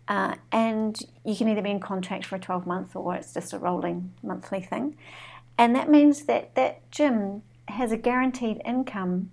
Uh, 0.07 0.35
and 0.51 1.01
you 1.23 1.35
can 1.35 1.47
either 1.47 1.61
be 1.61 1.69
in 1.69 1.79
contract 1.79 2.25
for 2.25 2.35
a 2.35 2.39
12 2.39 2.65
month 2.65 2.95
or 2.95 3.15
it's 3.15 3.33
just 3.33 3.53
a 3.53 3.59
rolling 3.59 4.11
monthly 4.23 4.59
thing. 4.59 4.97
And 5.59 5.75
that 5.75 5.89
means 5.89 6.23
that 6.23 6.55
that 6.55 6.89
gym 6.89 7.43
has 7.67 7.91
a 7.91 7.97
guaranteed 7.97 8.61
income 8.63 9.29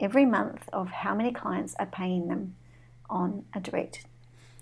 every 0.00 0.26
month 0.26 0.68
of 0.72 0.90
how 0.90 1.14
many 1.14 1.30
clients 1.30 1.76
are 1.78 1.86
paying 1.86 2.26
them 2.26 2.56
on 3.08 3.44
a 3.54 3.60
direct 3.60 4.04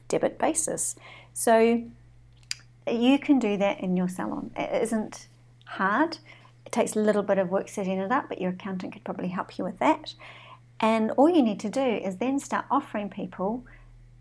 debit 0.09 0.39
basis. 0.39 0.97
So 1.33 1.83
you 2.87 3.19
can 3.19 3.39
do 3.39 3.57
that 3.57 3.81
in 3.81 3.97
your 3.97 4.09
salon. 4.09 4.51
It 4.55 4.83
isn't 4.83 5.29
hard. 5.65 6.19
It 6.67 6.73
takes 6.73 6.95
a 6.95 7.01
little 7.01 7.23
bit 7.23 7.39
of 7.39 7.49
work 7.49 7.71
setting 7.71 7.99
it 7.99 8.13
up, 8.13 8.29
but 8.29 8.39
your 8.39 8.51
accountant 8.51 8.93
could 8.93 9.05
probably 9.05 9.29
help 9.29 9.57
you 9.57 9.65
with 9.65 9.79
that. 9.79 10.13
And 10.79 11.11
all 11.13 11.31
you 11.31 11.41
need 11.41 11.61
to 11.61 11.71
do 11.71 11.81
is 11.81 12.19
then 12.19 12.39
start 12.39 12.67
offering 12.71 13.09
people 13.09 13.65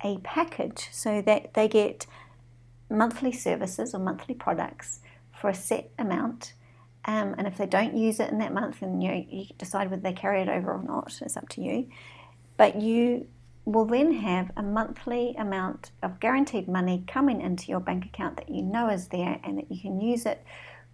a 0.02 0.20
package 0.20 0.88
so 0.94 1.22
that 1.24 1.54
they 1.54 1.68
get 1.68 2.06
monthly 2.90 3.34
services 3.34 3.94
or 3.94 4.00
monthly 4.00 4.36
products 4.36 5.02
for 5.34 5.50
a 5.50 5.54
set 5.54 5.92
amount. 6.00 6.54
Um, 7.08 7.36
and 7.38 7.48
if 7.48 7.58
they 7.58 7.66
don't 7.66 7.96
use 7.96 8.20
it 8.20 8.30
in 8.30 8.38
that 8.40 8.54
month, 8.54 8.82
then 8.82 9.00
you, 9.00 9.26
you 9.30 9.46
decide 9.58 9.90
whether 9.90 10.02
they 10.02 10.14
carry 10.14 10.42
it 10.42 10.50
over 10.50 10.74
or 10.74 10.84
not. 10.84 11.18
It's 11.22 11.38
up 11.38 11.48
to 11.50 11.62
you. 11.62 11.90
But 12.58 12.82
you 12.82 13.28
will 13.64 13.86
then 13.86 14.14
have 14.14 14.52
a 14.58 14.64
monthly 14.64 15.36
amount 15.38 15.92
of 16.04 16.20
guaranteed 16.20 16.68
money 16.68 17.04
coming 17.08 17.42
into 17.42 17.68
your 17.68 17.80
bank 17.80 18.06
account 18.06 18.38
that 18.38 18.50
you 18.50 18.62
know 18.62 18.90
is 18.90 19.08
there 19.08 19.40
and 19.44 19.58
that 19.58 19.72
you 19.72 19.80
can 19.80 20.00
use 20.00 20.26
it 20.26 20.44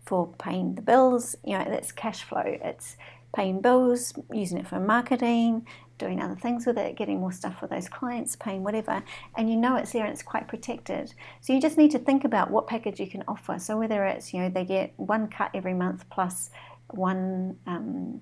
for 0.06 0.28
paying 0.40 0.76
the 0.76 0.82
bills. 0.82 1.36
You 1.44 1.58
know, 1.58 1.66
that's 1.66 1.92
cash 1.92 2.24
flow. 2.24 2.44
It's 2.46 2.98
paying 3.36 3.62
bills, 3.62 4.14
using 4.32 4.60
it 4.60 4.68
for 4.68 4.80
marketing, 4.80 5.66
doing 5.98 6.22
other 6.22 6.36
things 6.36 6.66
with 6.66 6.78
it, 6.78 6.96
getting 6.96 7.20
more 7.20 7.32
stuff 7.32 7.60
for 7.60 7.68
those 7.68 7.88
clients, 7.88 8.36
paying 8.36 8.64
whatever, 8.64 9.04
and 9.38 9.50
you 9.50 9.56
know 9.56 9.76
it's 9.76 9.92
there 9.92 10.04
and 10.04 10.14
it's 10.14 10.24
quite 10.24 10.48
protected. 10.48 11.14
So 11.42 11.54
you 11.54 11.62
just 11.62 11.78
need 11.78 11.92
to 11.92 12.00
think 12.00 12.24
about 12.24 12.52
what 12.52 12.68
package 12.68 13.00
you 13.00 13.08
can 13.08 13.24
offer. 13.28 13.60
So 13.60 13.78
whether 13.78 14.06
it's 14.06 14.34
you 14.34 14.42
know 14.42 14.50
they 14.50 14.66
get 14.66 14.94
one 14.98 15.28
cut 15.28 15.52
every 15.54 15.74
month 15.74 16.06
plus 16.10 16.50
one 16.92 17.58
um, 17.68 18.22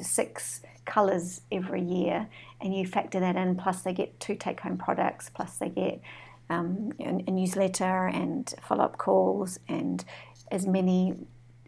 six 0.00 0.62
colours 0.84 1.42
every 1.50 1.82
year, 1.82 2.28
and 2.60 2.74
you 2.74 2.86
factor 2.86 3.20
that 3.20 3.36
in, 3.36 3.56
plus 3.56 3.82
they 3.82 3.92
get 3.92 4.18
two 4.20 4.34
take-home 4.34 4.78
products, 4.78 5.30
plus 5.30 5.56
they 5.58 5.68
get 5.68 6.00
um, 6.50 6.92
a, 7.00 7.30
newsletter 7.30 8.06
and 8.06 8.54
follow-up 8.60 8.98
calls 8.98 9.58
and 9.68 10.04
as 10.50 10.66
many 10.66 11.14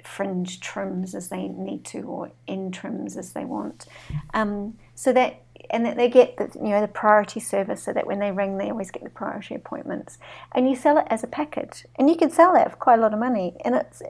fringe 0.03 0.61
trims 0.61 1.15
as 1.15 1.29
they 1.29 1.49
need 1.49 1.85
to 1.85 2.03
or 2.03 2.31
end 2.47 2.75
trims 2.75 3.17
as 3.17 3.33
they 3.33 3.45
want 3.45 3.87
um, 4.35 4.77
so 4.95 5.13
that 5.13 5.44
and 5.71 5.85
that 5.85 5.97
they 5.97 6.09
get 6.09 6.37
the 6.37 6.51
you 6.55 6.71
know 6.71 6.81
the 6.81 6.89
priority 6.89 7.41
service 7.41 7.83
so 7.83 7.93
that 7.93 8.07
when 8.07 8.19
they 8.19 8.31
ring 8.31 8.59
they 8.59 8.71
always 8.71 8.91
get 8.91 9.05
the 9.05 9.11
priority 9.11 9.55
appointments 9.55 10.19
and 10.53 10.69
you 10.69 10.77
sell 10.77 10.99
it 10.99 11.07
as 11.09 11.23
a 11.25 11.27
package 11.27 11.87
and 11.97 12.09
you 12.09 12.17
can 12.17 12.31
sell 12.31 12.53
that 12.55 12.71
for 12.71 12.77
quite 12.77 12.99
a 12.99 13.03
lot 13.03 13.13
of 13.13 13.19
money 13.19 13.57
and 13.65 13.75
it's 13.75 14.03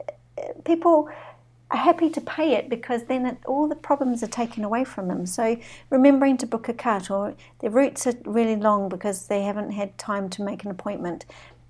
people 0.63 1.09
are 1.71 1.77
happy 1.77 2.09
to 2.09 2.21
pay 2.21 2.53
it 2.53 2.69
because 2.69 3.05
then 3.05 3.25
it, 3.25 3.37
all 3.45 3.67
the 3.67 3.75
problems 3.75 4.21
are 4.21 4.27
taken 4.27 4.63
away 4.63 4.83
from 4.83 5.07
them. 5.07 5.25
So 5.25 5.57
remembering 5.89 6.37
to 6.37 6.45
book 6.45 6.69
a 6.69 6.73
cut 6.73 7.09
or 7.09 7.33
their 7.59 7.71
routes 7.71 8.05
are 8.05 8.13
really 8.23 8.55
long 8.55 8.87
because 8.87 9.27
they 9.27 9.41
haven't 9.41 9.71
had 9.71 9.97
time 9.97 10.29
to 10.31 10.43
make 10.43 10.63
an 10.63 10.71
appointment. 10.71 11.25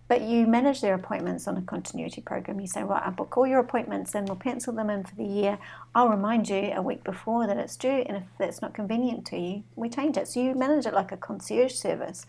But 0.08 0.22
you 0.22 0.46
manage 0.46 0.82
their 0.82 0.94
appointments 0.94 1.48
on 1.48 1.58
a 1.58 1.62
continuity 1.62 2.22
program. 2.22 2.60
You 2.60 2.68
say, 2.68 2.84
right, 2.84 3.02
I'll 3.04 3.12
book 3.12 3.38
all 3.38 3.48
your 3.48 3.60
appointments 3.60 4.13
and 4.13 4.28
we'll 4.28 4.36
pencil 4.36 4.72
them 4.72 4.89
in 4.89 5.04
for 5.04 5.15
the 5.15 5.26
year. 5.26 5.58
I'll 5.96 6.10
remind 6.10 6.48
you 6.48 6.72
a 6.76 6.82
week 6.82 7.04
before 7.04 7.48
that 7.48 7.58
it's 7.58 7.76
due, 7.76 8.04
and 8.08 8.18
if 8.18 8.24
that's 8.38 8.62
not 8.62 8.76
convenient 8.76 9.26
to 9.28 9.38
you, 9.38 9.63
we 9.76 9.89
change 9.89 10.15
it. 10.18 10.28
So 10.28 10.41
you 10.41 10.54
manage 10.54 10.86
it 10.86 10.94
like 10.94 11.12
a 11.12 11.18
concierge 11.18 11.74
service. 11.74 12.28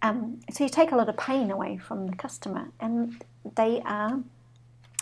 Um, 0.00 0.40
so 0.50 0.62
you 0.62 0.70
take 0.70 0.92
a 0.92 0.96
lot 0.96 1.08
of 1.08 1.16
pain 1.16 1.50
away 1.50 1.76
from 1.76 2.06
the 2.06 2.14
customer, 2.14 2.68
and 2.78 3.20
they 3.56 3.82
are 3.84 4.20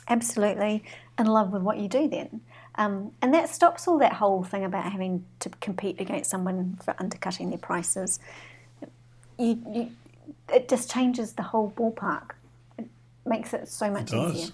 absolutely 0.09 0.85
in 1.19 1.27
love 1.27 1.53
with 1.53 1.63
what 1.63 1.77
you 1.79 1.89
do 1.89 2.09
then. 2.09 2.41
Um, 2.77 3.13
and 3.23 3.33
that 3.35 3.49
stops 3.49 3.89
all 3.89 3.99
that 3.99 4.15
whole 4.15 4.45
thing 4.45 4.65
about 4.65 4.91
having 4.91 5.25
to 5.41 5.49
compete 5.61 6.01
against 6.01 6.31
someone 6.31 6.79
for 6.83 6.95
undercutting 6.99 7.51
their 7.51 7.59
prices. 7.59 8.21
You, 9.39 9.63
you, 9.71 9.91
it 10.53 10.69
just 10.69 10.91
changes 10.91 11.33
the 11.33 11.43
whole 11.43 11.73
ballpark. 11.77 12.31
It 12.79 12.87
makes 13.25 13.53
it 13.55 13.69
so 13.69 13.91
much 13.91 14.11
does. 14.11 14.35
easier. 14.37 14.53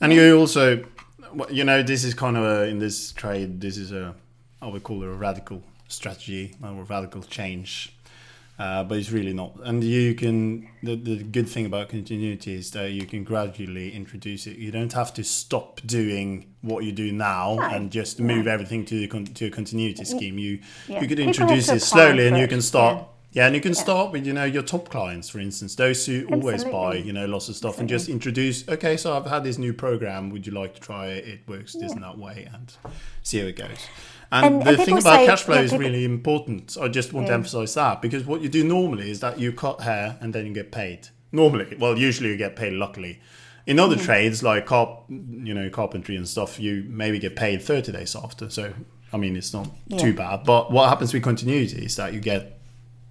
And 0.00 0.12
you 0.12 0.38
also, 0.38 0.84
you 1.50 1.64
know, 1.64 1.82
this 1.82 2.04
is 2.04 2.14
kind 2.14 2.36
of 2.36 2.44
a, 2.44 2.64
in 2.66 2.78
this 2.78 3.12
trade, 3.12 3.60
this 3.60 3.76
is 3.78 3.92
a, 3.92 4.14
I 4.60 4.66
would 4.68 4.82
call 4.82 5.02
it 5.02 5.06
a 5.06 5.12
radical 5.12 5.62
strategy 5.88 6.54
or 6.62 6.68
a 6.70 6.84
radical 6.84 7.22
change. 7.22 7.92
Uh, 8.58 8.82
but 8.82 8.96
it's 8.96 9.10
really 9.10 9.34
not. 9.34 9.52
And 9.64 9.84
you 9.84 10.14
can, 10.14 10.66
the, 10.82 10.96
the 10.96 11.22
good 11.22 11.46
thing 11.46 11.66
about 11.66 11.90
continuity 11.90 12.54
is 12.54 12.70
that 12.70 12.90
you 12.90 13.04
can 13.04 13.22
gradually 13.22 13.94
introduce 13.94 14.46
it. 14.46 14.56
You 14.56 14.70
don't 14.70 14.94
have 14.94 15.12
to 15.14 15.24
stop 15.24 15.82
doing 15.84 16.46
what 16.62 16.82
you 16.84 16.92
do 16.92 17.12
now 17.12 17.56
No. 17.56 17.62
and 17.64 17.90
just 17.90 18.18
move 18.18 18.46
everything 18.46 18.86
to, 18.86 18.94
the 18.98 19.08
con- 19.08 19.26
to 19.26 19.46
a 19.46 19.50
continuity 19.50 20.04
scheme. 20.06 20.38
You, 20.38 20.60
Yeah. 20.88 21.02
you 21.02 21.06
could 21.06 21.18
People 21.18 21.24
introduce 21.28 21.68
it 21.68 21.82
slowly 21.82 22.28
and 22.28 22.38
you 22.38 22.48
can 22.48 22.62
start. 22.62 22.96
yeah. 22.98 23.04
Yeah, 23.36 23.44
and 23.44 23.54
you 23.54 23.60
can 23.60 23.74
start 23.74 24.12
with 24.12 24.26
you 24.26 24.32
know 24.32 24.44
your 24.44 24.62
top 24.62 24.88
clients, 24.88 25.28
for 25.28 25.40
instance, 25.40 25.74
those 25.74 26.06
who 26.06 26.26
always 26.32 26.64
buy 26.64 26.94
you 26.94 27.12
know 27.12 27.26
lots 27.26 27.50
of 27.50 27.54
stuff, 27.54 27.78
and 27.78 27.86
just 27.86 28.08
introduce. 28.08 28.66
Okay, 28.66 28.96
so 28.96 29.14
I've 29.14 29.26
had 29.26 29.44
this 29.44 29.58
new 29.58 29.74
program. 29.74 30.30
Would 30.30 30.46
you 30.46 30.54
like 30.54 30.74
to 30.76 30.80
try 30.80 31.08
it? 31.08 31.28
It 31.28 31.40
works 31.46 31.74
this 31.74 31.92
and 31.92 32.02
that 32.02 32.16
way, 32.16 32.48
and 32.50 32.72
see 33.22 33.40
how 33.40 33.44
it 33.46 33.56
goes. 33.56 33.76
And, 34.32 34.46
And- 34.46 34.62
the 34.62 34.68
and 34.70 34.78
thing 34.78 34.98
about 34.98 35.20
say- 35.20 35.26
cash 35.26 35.42
flow 35.42 35.56
yeah, 35.56 35.60
is 35.60 35.70
people- 35.72 35.84
really 35.86 36.04
important. 36.06 36.78
I 36.80 36.88
just 36.88 37.12
want 37.12 37.26
to 37.26 37.34
emphasize 37.34 37.74
that 37.74 38.00
because 38.00 38.24
what 38.24 38.40
you 38.40 38.48
do 38.48 38.64
normally 38.64 39.10
is 39.10 39.20
that 39.20 39.38
you 39.38 39.52
cut 39.52 39.82
hair 39.82 40.16
and 40.22 40.34
then 40.34 40.46
you 40.46 40.54
get 40.54 40.72
paid. 40.72 41.08
Normally, 41.30 41.76
well, 41.78 41.98
usually 41.98 42.30
you 42.30 42.38
get 42.38 42.56
paid. 42.56 42.72
Luckily, 42.72 43.20
in 43.66 43.78
other 43.78 43.96
Mm-hmm. 43.96 44.04
trades 44.06 44.42
like 44.42 44.64
carp, 44.64 45.04
you 45.10 45.52
know, 45.52 45.68
carpentry 45.68 46.16
and 46.16 46.26
stuff, 46.26 46.58
you 46.58 46.86
maybe 46.88 47.18
get 47.18 47.36
paid 47.36 47.60
thirty 47.62 47.92
days 47.92 48.16
after. 48.16 48.48
So, 48.48 48.72
I 49.12 49.18
mean, 49.18 49.36
it's 49.36 49.52
not 49.52 49.68
Yeah. 49.88 49.98
too 49.98 50.14
bad. 50.14 50.44
But 50.44 50.72
what 50.72 50.88
happens 50.88 51.12
with 51.12 51.22
continuity 51.22 51.84
is 51.84 51.96
that 51.96 52.14
you 52.14 52.20
get 52.20 52.55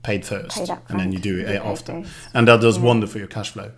paid 0.05 0.25
first, 0.25 0.55
Paid 0.57 0.69
and 0.89 0.99
then 0.99 1.11
you 1.11 1.17
do 1.19 1.39
it 1.39 1.61
after, 1.61 2.03
and 2.33 2.47
that 2.47 2.61
does 2.61 2.77
wonder 2.77 3.07
for 3.07 3.17
your 3.17 3.27
cash 3.27 3.51
flow. 3.51 3.71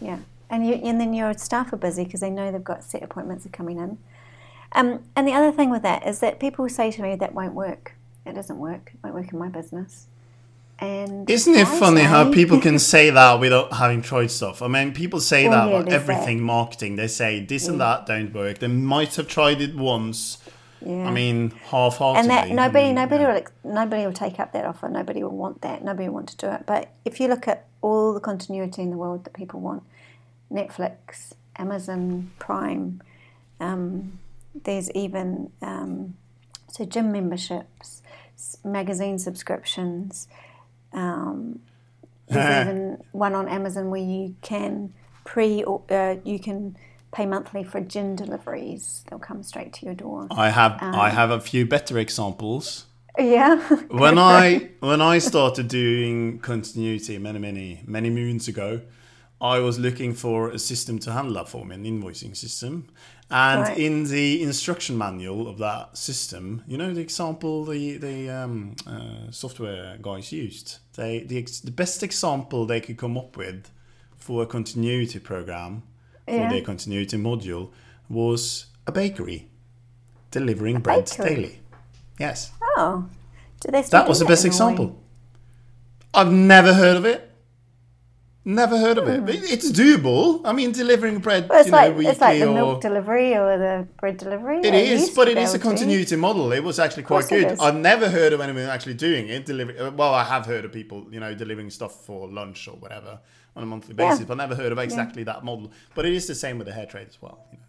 Yeah, 0.00 0.18
and 0.50 0.66
you, 0.66 0.74
and 0.74 1.00
then 1.00 1.12
your 1.12 1.34
staff 1.34 1.72
are 1.72 1.76
busy 1.76 2.04
because 2.04 2.20
they 2.20 2.30
know 2.30 2.50
they've 2.50 2.64
got 2.64 2.82
set 2.82 3.02
appointments 3.02 3.44
are 3.46 3.50
coming 3.50 3.78
in. 3.78 3.98
Um, 4.74 5.04
and 5.14 5.28
the 5.28 5.32
other 5.34 5.52
thing 5.52 5.68
with 5.70 5.82
that 5.82 6.06
is 6.06 6.20
that 6.20 6.40
people 6.40 6.66
say 6.68 6.90
to 6.90 7.02
me 7.02 7.14
that 7.16 7.34
won't 7.34 7.54
work. 7.54 7.92
It 8.24 8.34
doesn't 8.34 8.58
work. 8.58 8.92
It 8.94 9.00
won't 9.04 9.14
work 9.14 9.32
in 9.32 9.38
my 9.38 9.48
business. 9.48 10.06
And 10.78 11.28
Isn't 11.30 11.54
it 11.54 11.66
I 11.68 11.78
funny 11.78 12.00
how 12.00 12.32
people 12.32 12.58
can 12.58 12.78
say 12.94 13.10
that 13.10 13.38
without 13.38 13.74
having 13.74 14.00
tried 14.02 14.30
stuff? 14.30 14.62
I 14.62 14.68
mean, 14.68 14.92
people 14.92 15.20
say 15.20 15.46
Well, 15.48 15.66
that 15.66 15.70
yeah, 15.70 15.80
about 15.80 15.92
everything 15.92 16.38
it. 16.38 16.42
marketing. 16.42 16.96
They 16.96 17.08
say 17.08 17.44
this 17.44 17.68
and 17.68 17.80
that 17.80 18.06
don't 18.06 18.32
work. 18.32 18.58
They 18.58 18.68
might 18.68 19.14
have 19.16 19.28
tried 19.28 19.60
it 19.60 19.76
once. 19.76 20.38
Yeah. 20.84 21.06
I 21.06 21.10
mean, 21.10 21.50
half-heartedly. 21.50 22.20
and 22.20 22.30
that 22.30 22.48
nobody, 22.54 22.86
I 22.86 22.88
mean, 22.88 22.94
nobody 22.96 23.22
yeah. 23.22 23.40
will, 23.64 23.72
nobody 23.72 24.06
will 24.06 24.12
take 24.12 24.40
up 24.40 24.52
that 24.52 24.64
offer. 24.64 24.88
Nobody 24.88 25.22
will 25.22 25.36
want 25.36 25.62
that. 25.62 25.84
Nobody 25.84 26.08
will 26.08 26.14
want 26.14 26.28
to 26.30 26.36
do 26.36 26.48
it. 26.48 26.64
But 26.66 26.90
if 27.04 27.20
you 27.20 27.28
look 27.28 27.46
at 27.48 27.66
all 27.80 28.12
the 28.12 28.20
continuity 28.20 28.82
in 28.82 28.90
the 28.90 28.96
world 28.96 29.24
that 29.24 29.34
people 29.34 29.60
want, 29.60 29.82
Netflix, 30.50 31.34
Amazon 31.56 32.30
Prime, 32.38 33.02
um, 33.60 34.18
there's 34.54 34.90
even 34.92 35.50
um, 35.62 36.14
so 36.68 36.84
gym 36.84 37.12
memberships, 37.12 38.02
magazine 38.64 39.18
subscriptions. 39.18 40.28
Um, 40.92 41.60
there's 42.28 42.66
even 42.66 43.02
one 43.12 43.34
on 43.34 43.48
Amazon 43.48 43.90
where 43.90 44.00
you 44.00 44.34
can 44.42 44.92
pre, 45.24 45.62
or, 45.62 45.82
uh, 45.90 46.16
you 46.24 46.38
can 46.38 46.76
pay 47.12 47.26
monthly 47.26 47.62
for 47.64 47.80
gin 47.80 48.16
deliveries. 48.16 49.04
They'll 49.08 49.18
come 49.18 49.42
straight 49.42 49.72
to 49.74 49.86
your 49.86 49.94
door. 49.94 50.26
I 50.30 50.50
have 50.50 50.72
Um, 50.82 50.94
I 50.94 51.10
have 51.10 51.30
a 51.30 51.40
few 51.40 51.66
better 51.66 51.98
examples. 51.98 52.86
Yeah. 53.18 53.56
When 53.90 54.18
I 54.18 54.70
when 54.80 55.00
I 55.14 55.18
started 55.20 55.68
doing 55.68 56.38
continuity 56.40 57.18
many 57.18 57.38
many 57.38 57.80
many 57.86 58.10
moons 58.10 58.48
ago, 58.48 58.80
I 59.40 59.58
was 59.58 59.78
looking 59.78 60.14
for 60.14 60.50
a 60.50 60.58
system 60.58 60.98
to 61.00 61.12
handle 61.12 61.34
that 61.34 61.48
for 61.48 61.64
me, 61.66 61.74
an 61.74 61.84
invoicing 61.84 62.34
system. 62.36 62.86
And 63.30 63.62
Right. 63.62 63.78
in 63.78 64.04
the 64.04 64.42
instruction 64.42 64.96
manual 64.98 65.48
of 65.48 65.56
that 65.58 65.96
system, 65.96 66.62
you 66.66 66.76
know 66.78 66.92
the 66.94 67.00
example 67.00 67.64
the 67.64 67.98
the 67.98 68.30
um, 68.30 68.74
uh, 68.86 69.30
software 69.30 69.98
guys 70.00 70.32
used. 70.32 70.78
They 70.96 71.24
the 71.26 71.38
ex- 71.38 71.60
the 71.60 71.70
best 71.72 72.02
example 72.02 72.66
they 72.66 72.80
could 72.80 72.96
come 72.98 73.18
up 73.20 73.36
with 73.36 73.70
for 74.18 74.42
a 74.42 74.46
continuity 74.46 75.18
program 75.18 75.82
for 76.26 76.34
Yeah. 76.34 76.50
their 76.50 76.62
continuity 76.62 77.16
module 77.16 77.70
was 78.08 78.66
a 78.86 78.92
bakery 78.92 79.48
delivering 80.30 80.80
bread 80.80 81.04
bakery? 81.06 81.34
daily. 81.34 81.60
Yes. 82.18 82.50
Oh, 82.76 83.06
do 83.60 83.70
they 83.70 83.82
That 83.82 84.08
was 84.08 84.18
the 84.18 84.24
best 84.24 84.44
example. 84.44 84.98
I've 86.14 86.30
never 86.32 86.74
heard 86.74 86.96
of 86.96 87.04
it. 87.04 87.30
Never 88.44 88.76
heard 88.76 88.98
of 88.98 89.06
it. 89.06 89.22
It's 89.28 89.70
doable. 89.70 90.40
I 90.44 90.52
mean, 90.52 90.72
delivering 90.72 91.18
bread, 91.20 91.44
Hmm. 91.44 91.50
Well, 91.50 91.58
it's 91.60 91.66
you 91.66 91.72
know, 91.72 91.78
like 91.78 91.96
weekly 91.96 92.10
it's 92.10 92.20
like 92.20 92.40
the 92.40 92.48
or 92.48 92.54
milk 92.54 92.80
delivery 92.80 93.36
or 93.36 93.56
the 93.56 93.86
bread 94.00 94.16
delivery. 94.16 94.58
it 94.58 94.74
is, 94.74 95.10
but 95.10 95.28
it 95.28 95.38
is 95.38 95.54
a 95.54 95.58
to. 95.58 95.62
continuity 95.62 96.16
model. 96.16 96.52
It 96.52 96.64
was 96.64 96.80
actually 96.80 97.04
quite 97.04 97.28
good. 97.28 97.56
I've 97.60 97.76
never 97.76 98.08
heard 98.08 98.32
of 98.32 98.40
anyone 98.40 98.64
actually 98.64 98.94
doing 98.94 99.28
it. 99.28 99.46
Delivering. 99.46 99.96
Well, 99.96 100.12
I 100.12 100.24
have 100.24 100.44
heard 100.46 100.64
of 100.64 100.72
people, 100.72 101.06
you 101.12 101.20
know, 101.20 101.34
delivering 101.34 101.70
stuff 101.70 102.04
for 102.04 102.28
lunch 102.28 102.66
or 102.66 102.72
whatever 102.74 103.20
on 103.54 103.62
a 103.62 103.66
monthly 103.66 103.94
Yeah. 103.96 104.10
basis, 104.10 104.24
but 104.24 104.36
never 104.38 104.56
heard 104.56 104.72
of 104.72 104.78
exactly 104.78 105.22
that 105.24 105.44
model. 105.44 105.70
But 105.94 106.06
it 106.06 106.12
is 106.12 106.26
the 106.26 106.34
same 106.34 106.58
with 106.58 106.66
the 106.66 106.72
hair 106.72 106.86
trade 106.86 107.06
as 107.08 107.22
well. 107.22 107.38
You 107.52 107.58
know. 107.58 107.64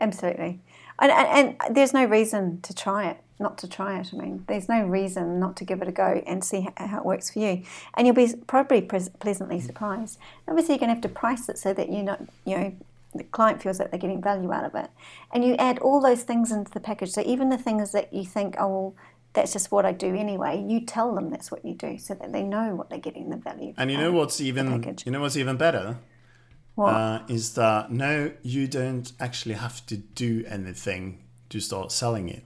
Absolutely, 0.00 0.60
and, 0.98 1.10
and 1.10 1.56
and 1.60 1.76
there's 1.76 1.92
no 1.92 2.04
reason 2.04 2.60
to 2.62 2.74
try 2.74 3.08
it, 3.08 3.18
not 3.38 3.58
to 3.58 3.68
try 3.68 3.98
it. 3.98 4.10
I 4.12 4.16
mean, 4.16 4.44
there's 4.48 4.68
no 4.68 4.84
reason 4.84 5.40
not 5.40 5.56
to 5.56 5.64
give 5.64 5.82
it 5.82 5.88
a 5.88 5.92
go 5.92 6.22
and 6.26 6.44
see 6.44 6.68
how, 6.76 6.86
how 6.86 6.98
it 6.98 7.04
works 7.04 7.30
for 7.30 7.38
you, 7.38 7.62
and 7.94 8.06
you'll 8.06 8.16
be 8.16 8.34
probably 8.46 8.82
pleasantly 8.82 9.60
surprised. 9.60 10.18
Obviously, 10.48 10.74
you're 10.74 10.80
going 10.80 10.88
to 10.88 10.94
have 10.94 11.02
to 11.02 11.08
price 11.08 11.48
it 11.48 11.58
so 11.58 11.72
that 11.74 11.92
you're 11.92 12.02
not, 12.02 12.20
you 12.44 12.56
know, 12.56 12.74
the 13.14 13.24
client 13.24 13.62
feels 13.62 13.78
that 13.78 13.90
they're 13.90 14.00
getting 14.00 14.22
value 14.22 14.52
out 14.52 14.64
of 14.64 14.74
it, 14.74 14.90
and 15.32 15.44
you 15.44 15.54
add 15.56 15.78
all 15.78 16.00
those 16.00 16.22
things 16.22 16.52
into 16.52 16.70
the 16.70 16.80
package. 16.80 17.10
So 17.10 17.22
even 17.26 17.48
the 17.48 17.58
things 17.58 17.92
that 17.92 18.12
you 18.12 18.24
think, 18.24 18.56
oh, 18.58 18.68
well, 18.68 18.94
that's 19.34 19.52
just 19.52 19.72
what 19.72 19.86
I 19.86 19.92
do 19.92 20.14
anyway, 20.14 20.62
you 20.66 20.80
tell 20.80 21.14
them 21.14 21.30
that's 21.30 21.50
what 21.50 21.64
you 21.64 21.74
do, 21.74 21.96
so 21.98 22.14
that 22.14 22.32
they 22.32 22.42
know 22.42 22.74
what 22.74 22.90
they're 22.90 22.98
getting 22.98 23.30
the 23.30 23.36
value. 23.36 23.72
And 23.78 23.90
you 23.90 23.96
know 23.96 24.12
what's 24.12 24.40
even 24.40 24.94
you 25.04 25.12
know 25.12 25.20
what's 25.22 25.36
even 25.36 25.56
better? 25.56 25.98
Uh, 26.78 27.20
is 27.28 27.54
that 27.54 27.92
no, 27.92 28.32
you 28.42 28.66
don't 28.66 29.12
actually 29.20 29.54
have 29.54 29.84
to 29.86 29.96
do 29.96 30.44
anything 30.48 31.18
to 31.50 31.60
start 31.60 31.92
selling 31.92 32.28
it 32.28 32.44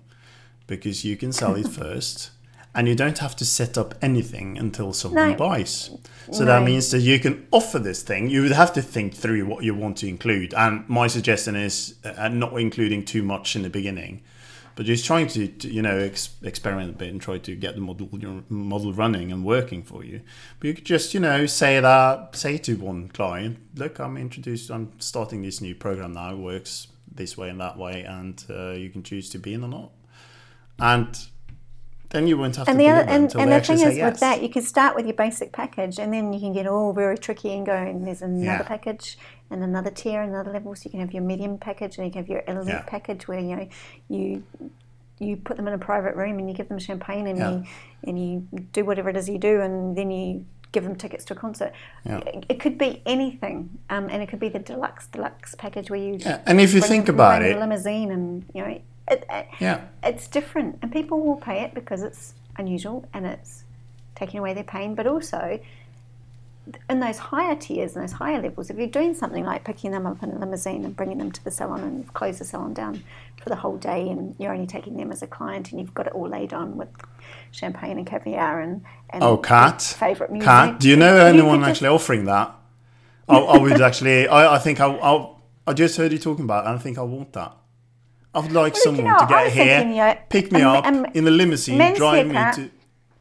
because 0.66 1.04
you 1.04 1.16
can 1.16 1.32
sell 1.32 1.54
it 1.54 1.68
first 1.82 2.30
and 2.74 2.86
you 2.88 2.94
don't 2.94 3.18
have 3.18 3.34
to 3.36 3.44
set 3.44 3.78
up 3.78 3.94
anything 4.02 4.58
until 4.58 4.92
someone 4.92 5.30
No. 5.30 5.36
buys. 5.36 5.90
So 6.30 6.44
that 6.44 6.62
means 6.62 6.90
that 6.90 6.98
you 6.98 7.18
can 7.18 7.46
offer 7.50 7.78
this 7.78 8.02
thing. 8.02 8.28
You 8.28 8.42
would 8.42 8.52
have 8.52 8.72
to 8.74 8.82
think 8.82 9.14
through 9.14 9.46
what 9.46 9.64
you 9.64 9.74
want 9.74 9.96
to 9.98 10.08
include. 10.08 10.52
And 10.52 10.86
my 10.88 11.06
suggestion 11.06 11.56
is 11.56 11.94
uh, 12.04 12.28
not 12.28 12.52
including 12.60 13.04
too 13.04 13.22
much 13.22 13.56
in 13.56 13.62
the 13.62 13.70
beginning. 13.70 14.22
But 14.76 14.84
just 14.84 15.06
trying 15.06 15.26
to, 15.28 15.48
to 15.48 15.72
you 15.72 15.80
know, 15.82 15.96
ex- 15.96 16.36
experiment 16.42 16.90
a 16.90 16.98
bit 16.98 17.08
and 17.08 17.20
try 17.20 17.38
to 17.38 17.56
get 17.56 17.74
the 17.74 17.80
model 17.80 18.08
your 18.12 18.44
model 18.50 18.92
running 18.92 19.32
and 19.32 19.42
working 19.42 19.82
for 19.82 20.04
you. 20.04 20.20
But 20.60 20.68
you 20.68 20.74
could 20.74 20.84
just, 20.84 21.14
you 21.14 21.20
know, 21.20 21.46
say 21.46 21.80
that, 21.80 22.36
say 22.36 22.58
to 22.58 22.74
one 22.74 23.08
client, 23.08 23.58
look, 23.74 23.98
I'm 23.98 24.18
introduced, 24.18 24.70
I'm 24.70 24.92
starting 25.00 25.42
this 25.42 25.60
new 25.62 25.74
program 25.74 26.12
now. 26.12 26.36
Works 26.36 26.88
this 27.10 27.38
way 27.38 27.48
and 27.48 27.60
that 27.60 27.78
way, 27.78 28.04
and 28.04 28.44
uh, 28.50 28.72
you 28.72 28.90
can 28.90 29.02
choose 29.02 29.30
to 29.30 29.38
be 29.38 29.54
in 29.54 29.64
or 29.64 29.68
not. 29.68 29.92
And 30.78 31.26
then 32.16 32.26
you 32.26 32.36
won't 32.38 32.56
have 32.56 32.66
and 32.68 32.78
to 32.78 32.82
the 32.82 32.88
other, 32.88 33.08
and, 33.08 33.34
and 33.36 33.52
the 33.52 33.60
thing 33.60 33.80
is 33.80 33.96
yes. 33.96 34.10
with 34.12 34.20
that 34.20 34.42
you 34.42 34.48
can 34.48 34.62
start 34.62 34.96
with 34.96 35.04
your 35.06 35.14
basic 35.14 35.52
package 35.52 35.98
and 35.98 36.12
then 36.12 36.32
you 36.32 36.40
can 36.40 36.52
get 36.52 36.66
all 36.66 36.92
very 36.92 37.18
tricky 37.18 37.52
and 37.52 37.66
go 37.66 37.74
and 37.74 38.06
there's 38.06 38.22
another 38.22 38.44
Yeah. 38.44 38.62
package 38.62 39.18
and 39.50 39.62
another 39.62 39.90
tier 39.90 40.22
and 40.22 40.30
another 40.32 40.52
level 40.52 40.74
so 40.74 40.82
you 40.86 40.90
can 40.90 41.00
have 41.00 41.12
your 41.12 41.22
medium 41.22 41.58
package 41.58 41.98
and 41.98 42.06
you 42.06 42.12
can 42.12 42.22
have 42.22 42.28
your 42.28 42.42
elite 42.48 42.68
Yeah. 42.68 42.82
package 42.86 43.28
where 43.28 43.38
you 43.38 43.54
know 43.56 43.68
you 44.08 44.42
you 45.18 45.36
put 45.36 45.56
them 45.56 45.66
in 45.68 45.74
a 45.74 45.78
private 45.78 46.14
room 46.16 46.38
and 46.38 46.48
you 46.48 46.54
give 46.54 46.68
them 46.68 46.78
champagne 46.78 47.26
and 47.26 47.38
Yeah. 47.38 47.50
you 47.50 47.64
and 48.04 48.18
you 48.18 48.48
do 48.72 48.84
whatever 48.84 49.08
it 49.10 49.16
is 49.16 49.28
you 49.28 49.38
do 49.38 49.60
and 49.60 49.96
then 49.96 50.10
you 50.10 50.44
give 50.72 50.84
them 50.84 50.96
tickets 50.96 51.24
to 51.26 51.34
a 51.34 51.36
concert 51.36 51.72
Yeah. 52.04 52.20
it, 52.48 52.60
could 52.60 52.76
be 52.76 53.02
anything 53.06 53.78
um, 53.88 54.08
and 54.10 54.22
it 54.22 54.28
could 54.28 54.40
be 54.40 54.48
the 54.48 54.58
deluxe 54.58 55.06
deluxe 55.06 55.54
package 55.54 55.90
where 55.90 56.00
you 56.00 56.16
Yeah, 56.18 56.40
and 56.46 56.60
if 56.60 56.74
you 56.74 56.80
think 56.80 57.08
about 57.08 57.42
a 57.42 57.50
it, 57.50 57.58
limousine 57.58 58.10
and 58.10 58.44
you 58.54 58.62
know 58.62 58.80
it, 59.08 59.26
yeah, 59.60 59.82
it's 60.02 60.26
different 60.28 60.78
and 60.82 60.90
people 60.92 61.20
will 61.20 61.36
pay 61.36 61.62
it 61.62 61.74
because 61.74 62.02
it's 62.02 62.34
unusual 62.56 63.08
and 63.12 63.26
it's 63.26 63.64
taking 64.14 64.40
away 64.40 64.54
their 64.54 64.64
pain 64.64 64.94
but 64.94 65.06
also 65.06 65.60
in 66.90 66.98
those 66.98 67.18
higher 67.18 67.54
tiers 67.54 67.94
and 67.94 68.02
those 68.02 68.12
higher 68.12 68.40
levels 68.42 68.70
if 68.70 68.76
you're 68.76 68.88
doing 68.88 69.14
something 69.14 69.44
like 69.44 69.62
picking 69.62 69.92
them 69.92 70.04
up 70.06 70.20
in 70.22 70.30
a 70.30 70.38
limousine 70.38 70.84
and 70.84 70.96
bringing 70.96 71.18
them 71.18 71.30
to 71.30 71.44
the 71.44 71.50
salon 71.50 71.80
and 71.82 72.12
closed 72.14 72.40
the 72.40 72.44
salon 72.44 72.74
down 72.74 73.02
for 73.40 73.48
the 73.50 73.54
whole 73.56 73.76
day 73.76 74.08
and 74.08 74.34
you're 74.40 74.52
only 74.52 74.66
taking 74.66 74.96
them 74.96 75.12
as 75.12 75.22
a 75.22 75.26
client 75.28 75.70
and 75.70 75.78
you've 75.80 75.94
got 75.94 76.08
it 76.08 76.12
all 76.12 76.28
laid 76.28 76.52
on 76.52 76.76
with 76.76 76.88
champagne 77.52 77.98
and 77.98 78.06
caviar 78.06 78.60
and, 78.60 78.82
and 79.10 79.22
Oh, 79.22 79.36
Kat. 79.36 79.80
favorite 79.80 80.32
music 80.32 80.46
Kat, 80.46 80.80
do 80.80 80.88
you 80.88 80.96
know 80.96 81.16
anyone 81.16 81.60
just- 81.60 81.70
actually 81.70 81.88
offering 81.88 82.24
that? 82.24 82.52
I, 83.28 83.38
I 83.38 83.58
would 83.58 83.80
actually. 83.80 84.28
I, 84.28 84.54
I 84.54 84.58
think 84.58 84.80
I, 84.80 84.86
I. 84.86 85.32
I 85.68 85.72
just 85.72 85.96
heard 85.96 86.12
you 86.12 86.18
talking 86.18 86.44
about, 86.44 86.64
it, 86.64 86.68
and 86.68 86.78
I 86.78 86.80
think 86.80 86.96
I 86.96 87.02
want 87.02 87.32
that. 87.32 87.56
I 88.36 88.40
would 88.40 88.52
like 88.52 88.74
Well, 88.74 88.80
you 88.80 88.82
someone 88.82 89.04
know, 89.04 89.18
to 89.18 89.24
I 89.34 89.50
get 89.50 89.86
here, 89.88 90.18
pick 90.28 90.52
me 90.52 90.62
um, 90.62 90.76
up 90.76 90.86
um, 90.86 91.06
in 91.14 91.24
the 91.24 91.30
limousine, 91.32 91.94
drive 91.94 92.26
me 92.26 92.34
to. 92.34 92.70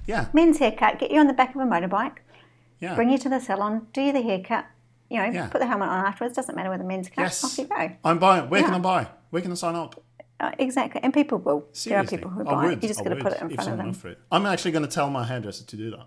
Yeah, 0.05 0.27
men's 0.33 0.59
haircut 0.59 0.99
get 0.99 1.09
you 1.09 1.19
on 1.19 1.25
the 1.27 1.33
back 1.33 1.55
of 1.55 1.61
a 1.61 1.63
motorbike 1.65 2.17
yeah. 2.79 2.93
bring 2.93 3.09
you 3.09 3.17
to 3.17 3.27
the 3.29 3.39
salon 3.39 3.87
do 3.91 4.01
you 4.01 4.13
the 4.13 4.21
haircut 4.21 4.67
you 5.09 5.17
know 5.17 5.25
Yeah. 5.25 5.47
put 5.47 5.59
the 5.61 5.65
helmet 5.65 5.89
on 5.89 6.05
afterwards 6.05 6.35
doesn't 6.35 6.55
matter 6.55 6.69
whether 6.69 6.83
the 6.83 6.87
men's 6.87 7.09
cut 7.09 7.23
yes. 7.23 7.43
off 7.43 7.57
you 7.57 7.65
go 7.65 7.89
I'm 8.03 8.19
buying. 8.19 8.47
Where 8.51 8.61
can 8.61 8.75
I 8.75 8.79
buy? 8.79 9.07
Where 9.31 9.41
can 9.41 9.51
I 9.51 9.55
sign 9.55 9.73
up? 9.75 10.03
Uh, 10.39 10.51
exactly, 10.59 10.99
and 11.01 11.13
people 11.13 11.37
will. 11.39 11.65
Seriously, 11.71 11.89
there 11.89 11.99
are 11.99 12.05
people 12.05 12.29
who 12.29 12.41
I 12.41 12.53
buy 12.53 12.63
would. 12.65 12.73
it. 12.73 12.83
You 12.83 12.89
just 12.89 12.99
I 12.99 13.03
got 13.05 13.09
to 13.09 13.15
would 13.15 13.23
put 13.23 13.33
it 13.33 13.41
in 13.41 13.49
if 13.51 13.55
front 13.55 13.71
of 13.71 13.77
them. 13.77 13.89
offered 13.89 14.11
it. 14.11 14.19
I'm 14.31 14.45
actually 14.45 14.71
going 14.71 14.83
to 14.85 14.91
tell 14.91 15.09
my 15.09 15.23
hairdresser 15.23 15.63
to 15.65 15.75
do 15.77 15.91
that. 15.91 16.05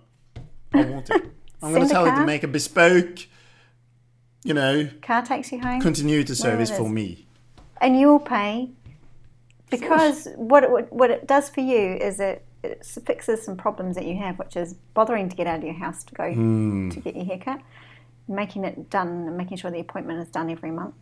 I 0.75 0.85
want 0.85 1.09
it. 1.11 1.23
I'm 1.63 1.73
going 1.73 1.87
to 1.89 1.93
tell 1.93 2.05
her 2.05 2.15
to 2.21 2.27
make 2.27 2.43
a 2.45 2.49
bespoke, 2.49 3.21
you 4.45 4.53
know, 4.55 4.89
Car 5.03 5.23
takes 5.23 5.51
you 5.51 5.61
home, 5.61 5.81
continuity 5.81 6.35
service 6.35 6.71
for 6.71 6.89
me. 6.89 7.27
and 7.81 7.99
you'll 7.99 8.21
pay 8.21 8.71
because 9.71 10.29
what 10.37 10.65
it, 10.65 10.93
what 10.93 11.11
it 11.11 11.27
does 11.27 11.49
for 11.49 11.61
you 11.61 11.95
is 11.97 12.21
it, 12.21 12.45
it 12.63 12.85
fixes 13.07 13.43
some 13.43 13.57
problems 13.57 13.95
that 13.97 14.05
you 14.07 14.17
have, 14.17 14.39
which 14.39 14.57
is 14.57 14.75
bothering 14.95 15.29
to 15.29 15.37
get 15.37 15.47
out 15.47 15.59
of 15.59 15.65
your 15.65 15.75
house 15.75 16.05
to 16.05 16.15
go 16.15 16.33
Hmm. 16.33 16.91
to 16.91 17.01
get 17.01 17.15
your 17.17 17.25
haircut, 17.25 17.61
making 18.27 18.65
it 18.65 18.91
done, 18.91 19.09
and 19.29 19.37
making 19.37 19.57
sure 19.59 19.71
the 19.71 19.81
appointment 19.81 20.21
is 20.21 20.29
done 20.29 20.51
every 20.51 20.71
month, 20.71 20.95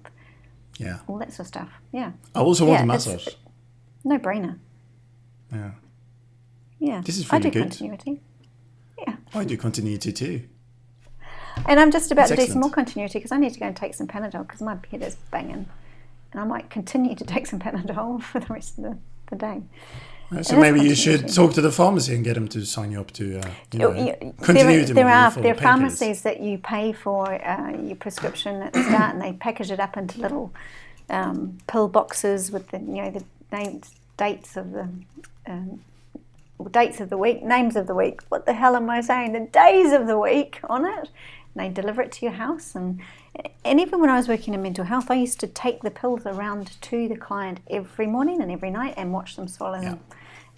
Yeah. 0.79 0.99
all 1.07 1.19
that 1.19 1.33
sort 1.33 1.41
of 1.41 1.47
stuff. 1.49 1.71
Yeah, 1.93 2.13
I 2.35 2.41
also 2.41 2.65
want 2.67 2.81
Yeah, 2.81 2.93
a 2.93 2.95
it's- 2.97 3.07
massage. 3.07 3.35
no 4.05 4.19
brainer. 4.19 4.59
Yeah. 5.53 5.71
Yeah. 6.79 7.01
This 7.05 7.19
is 7.19 7.33
I 7.33 7.39
do 7.39 7.51
good. 7.51 7.63
continuity. 7.63 8.21
Yeah. 8.99 9.17
I 9.35 9.45
do 9.45 9.57
continuity 9.57 10.13
too. 10.13 10.43
And 11.67 11.81
I'm 11.81 11.91
just 11.91 12.11
about 12.13 12.29
That's 12.29 12.41
to 12.41 12.47
do 12.47 12.53
some 12.53 12.61
more 12.61 12.71
continuity 12.71 13.19
because 13.19 13.33
I 13.33 13.39
need 13.39 13.55
to 13.55 13.61
go 13.61 13.67
and 13.67 13.75
take 13.75 13.95
some 13.95 14.07
Panadol 14.07 14.43
because 14.47 14.61
my 14.61 14.77
head 14.91 15.03
is 15.03 15.15
banging. 15.31 15.67
And 16.37 16.44
I 16.44 16.46
might 16.46 16.68
continue 16.68 17.14
to 17.14 17.25
take 17.35 17.46
some 17.46 17.59
Panadol 17.59 18.22
for 18.31 18.40
the 18.40 18.46
rest 18.46 18.79
of 18.79 18.85
the, 18.85 18.99
the 19.31 19.37
day. 19.37 19.62
Right, 20.31 20.44
So 20.44 20.59
maybe 20.59 20.81
you 20.81 20.94
should 20.94 21.33
talk 21.33 21.55
to 21.55 21.61
the 21.61 21.70
pharmacy 21.70 22.14
and 22.14 22.25
get 22.25 22.35
them 22.35 22.49
to 22.49 22.66
sign 22.66 22.90
you 22.90 23.01
up 23.01 23.12
to, 23.12 23.38
uh, 23.38 23.51
you 23.72 23.79
know, 23.79 23.92
Oh, 23.92 23.94
yeah, 23.94 24.16
there, 24.20 24.33
continuity 24.42 24.92
there 24.92 25.09
are 25.09 25.31
there 25.31 25.55
are 25.55 25.57
pharmacies 25.57 26.22
that 26.22 26.40
you 26.40 26.59
pay 26.59 26.92
for 26.92 27.33
uh, 27.33 27.70
your 27.81 27.94
prescription 27.94 28.61
at 28.61 28.72
the 28.72 28.83
start, 28.83 29.14
and 29.14 29.22
they 29.22 29.35
package 29.35 29.70
it 29.70 29.79
up 29.79 29.96
into 29.96 30.20
little 30.20 30.53
um, 31.11 31.59
pill 31.68 31.87
boxes 31.87 32.51
with 32.51 32.68
the 32.70 32.79
you 32.79 33.03
know 33.03 33.11
the 33.12 33.25
names, 33.53 33.94
dates 34.16 34.57
of 34.57 34.72
the 34.72 34.88
um, 35.46 35.81
dates 36.72 37.01
of 37.01 37.09
the 37.09 37.18
week, 37.18 37.44
names 37.44 37.77
of 37.77 37.87
the 37.87 37.94
week. 37.94 38.20
What 38.29 38.46
the 38.46 38.53
hell 38.53 38.75
am 38.75 38.90
I 38.90 39.03
saying? 39.03 39.33
The 39.33 39.46
days 39.46 39.92
of 39.92 40.09
the 40.09 40.18
week 40.18 40.59
on 40.64 40.87
it. 40.87 41.09
They 41.57 41.69
deliver 41.69 42.03
it 42.03 42.12
to 42.12 42.27
your 42.27 42.35
house, 42.35 42.75
and 42.75 43.01
and 43.64 43.81
even 43.81 44.01
when 44.01 44.11
I 44.11 44.16
was 44.16 44.29
working 44.29 44.55
in 44.55 44.62
mental 44.62 44.85
health, 44.85 45.11
I 45.11 45.14
used 45.14 45.40
to 45.40 45.47
take 45.47 45.83
the 45.83 45.90
pills 45.90 46.27
around 46.27 46.81
to 46.83 47.09
the 47.09 47.16
client 47.16 47.61
every 47.71 48.07
morning 48.07 48.40
and 48.42 48.51
every 48.51 48.71
night 48.71 48.95
and 48.97 49.12
watch 49.12 49.37
them 49.37 49.49
swallow 49.49 49.81
them 49.81 50.01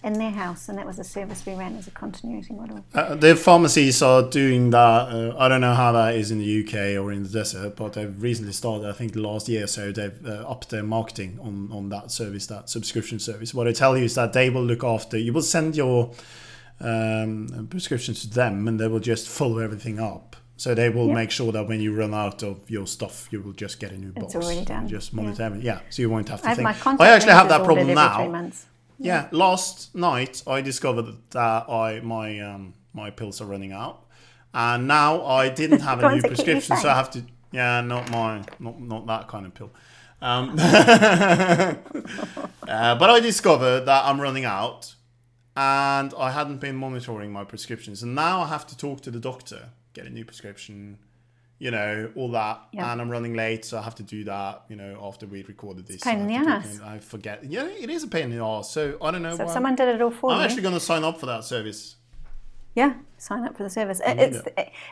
in 0.03 0.13
their 0.13 0.31
house, 0.31 0.69
and 0.69 0.77
that 0.77 0.85
was 0.85 0.97
a 0.97 1.03
service 1.03 1.45
we 1.45 1.53
ran 1.53 1.75
as 1.75 1.87
a 1.87 1.91
continuity 1.91 2.53
model. 2.53 2.83
Uh, 2.93 3.15
the 3.15 3.35
pharmacies 3.35 4.01
are 4.01 4.23
doing 4.23 4.69
that. 4.69 4.77
Uh, 4.77 5.35
I 5.37 5.49
don't 5.49 5.59
know 5.59 5.73
how 5.73 5.91
that 5.91 6.15
is 6.15 6.31
in 6.31 6.39
the 6.39 6.63
UK 6.63 7.01
or 7.01 7.11
in 7.11 7.23
the 7.23 7.29
desert, 7.29 7.75
but 7.75 7.93
they've 7.93 8.21
recently 8.21 8.53
started. 8.53 8.87
I 8.87 8.93
think 8.93 9.15
last 9.15 9.49
year 9.49 9.65
or 9.65 9.67
so 9.67 9.91
they've 9.91 10.25
uh, 10.25 10.45
upped 10.47 10.69
their 10.69 10.83
marketing 10.83 11.37
on, 11.41 11.69
on 11.71 11.89
that 11.89 12.11
service, 12.11 12.47
that 12.47 12.69
subscription 12.69 13.19
service. 13.19 13.53
What 13.53 13.67
I 13.67 13.73
tell 13.73 13.97
you 13.97 14.05
is 14.05 14.15
that 14.15 14.31
they 14.31 14.49
will 14.49 14.63
look 14.63 14.85
after. 14.85 15.17
You 15.17 15.33
will 15.33 15.41
send 15.41 15.75
your 15.75 16.13
um, 16.79 17.67
prescriptions 17.69 18.21
to 18.21 18.29
them, 18.29 18.69
and 18.69 18.79
they 18.79 18.87
will 18.87 18.99
just 18.99 19.27
follow 19.27 19.57
everything 19.57 19.99
up. 19.99 20.37
So 20.59 20.75
they 20.75 20.89
will 20.89 21.07
Yeah. 21.07 21.13
make 21.21 21.31
sure 21.31 21.53
that 21.53 21.69
when 21.69 21.79
you 21.79 21.95
run 21.95 22.13
out 22.13 22.43
of 22.43 22.69
your 22.69 22.85
stuff, 22.85 23.29
you 23.31 23.41
will 23.41 23.53
just 23.53 23.79
get 23.79 23.93
a 23.93 23.97
new 23.97 24.11
box. 24.11 24.35
It's 24.35 24.45
already 24.45 24.65
done, 24.65 24.89
Just 24.89 25.13
yeah. 25.13 25.21
monitor 25.21 25.43
everything. 25.43 25.65
Yeah, 25.65 25.79
so 25.89 26.01
you 26.01 26.09
won't 26.09 26.27
have 26.27 26.41
to 26.41 26.47
I 26.47 26.49
have 26.49 26.57
think. 26.57 26.99
I 26.99 27.07
actually 27.15 27.31
have 27.31 27.47
that 27.47 27.63
problem 27.63 27.87
now. 27.93 28.27
months. 28.27 28.65
Yeah, 28.97 29.29
last 29.31 29.95
night 29.95 30.43
I 30.45 30.59
discovered 30.59 31.15
that 31.31 31.69
I 31.69 32.01
my 32.03 32.39
um, 32.41 32.73
my 32.93 33.09
pills 33.09 33.39
are 33.41 33.45
running 33.45 33.71
out, 33.71 34.03
and 34.53 34.85
now 34.85 35.25
I 35.25 35.47
didn't 35.47 35.79
have 35.89 35.99
a 35.99 36.01
new 36.01 36.07
ones 36.09 36.23
that 36.23 36.29
keep 36.29 36.37
you 36.39 36.43
prescription, 36.43 36.75
so 36.77 36.89
I 36.89 36.95
have 36.95 37.09
to. 37.11 37.23
Yeah, 37.53 37.79
not 37.79 38.11
mine, 38.11 38.45
not 38.59 38.81
not 38.81 39.07
that 39.07 39.29
kind 39.29 39.45
of 39.45 39.53
pill. 39.53 39.71
Um, 40.21 40.49
uh, 42.67 42.95
but 43.01 43.09
I 43.09 43.19
discovered 43.21 43.85
that 43.85 44.03
I'm 44.05 44.19
running 44.19 44.43
out, 44.45 44.93
and 45.55 46.13
I 46.17 46.31
hadn't 46.31 46.59
been 46.59 46.75
monitoring 46.75 47.31
my 47.31 47.45
prescriptions, 47.45 48.03
and 48.03 48.13
now 48.13 48.41
I 48.41 48.47
have 48.47 48.67
to 48.67 48.75
talk 48.77 48.99
to 49.01 49.11
the 49.11 49.19
doctor, 49.21 49.69
get 49.93 50.05
a 50.05 50.09
new 50.09 50.25
prescription. 50.25 50.97
You 51.61 51.71
know 51.71 52.09
all 52.15 52.31
that, 52.31 52.61
Yeah. 52.71 52.89
and 52.89 53.01
I'm 53.01 53.09
running 53.09 53.33
late, 53.33 53.65
so 53.65 53.77
I 53.79 53.81
have 53.81 53.95
to 53.95 54.03
do 54.03 54.23
that. 54.23 54.63
You 54.69 54.77
know, 54.77 54.97
after 55.03 55.25
we 55.27 55.43
recorded 55.43 55.87
this, 55.87 56.01
pain 56.01 56.19
I 56.19 56.21
in 56.21 56.27
the 56.27 56.35
it, 56.35 56.47
ass. 56.47 56.79
I 56.81 56.99
forget. 56.99 57.43
Yeah, 57.43 57.65
it 57.67 57.89
is 57.89 58.01
a 58.03 58.07
pain 58.07 58.31
in 58.31 58.37
the 58.37 58.41
ass. 58.41 58.71
So 58.71 58.97
I 59.01 59.11
don't 59.11 59.21
know. 59.23 59.35
So 59.35 59.43
why- 59.45 59.53
someone 59.53 59.75
did 59.75 59.89
it 59.93 60.01
all 60.01 60.09
for 60.09 60.29
me. 60.29 60.35
I'm 60.35 60.39
you, 60.39 60.45
actually 60.45 60.61
going 60.61 60.73
to 60.75 60.79
sign 60.79 61.03
up 61.03 61.19
for 61.19 61.25
that 61.25 61.43
service. 61.43 61.97
yeah, 62.75 62.93
sign 63.17 63.43
up 63.43 63.57
for 63.57 63.63
the 63.63 63.69
service. 63.69 63.99
It- 64.05 64.19
It's 64.19 64.41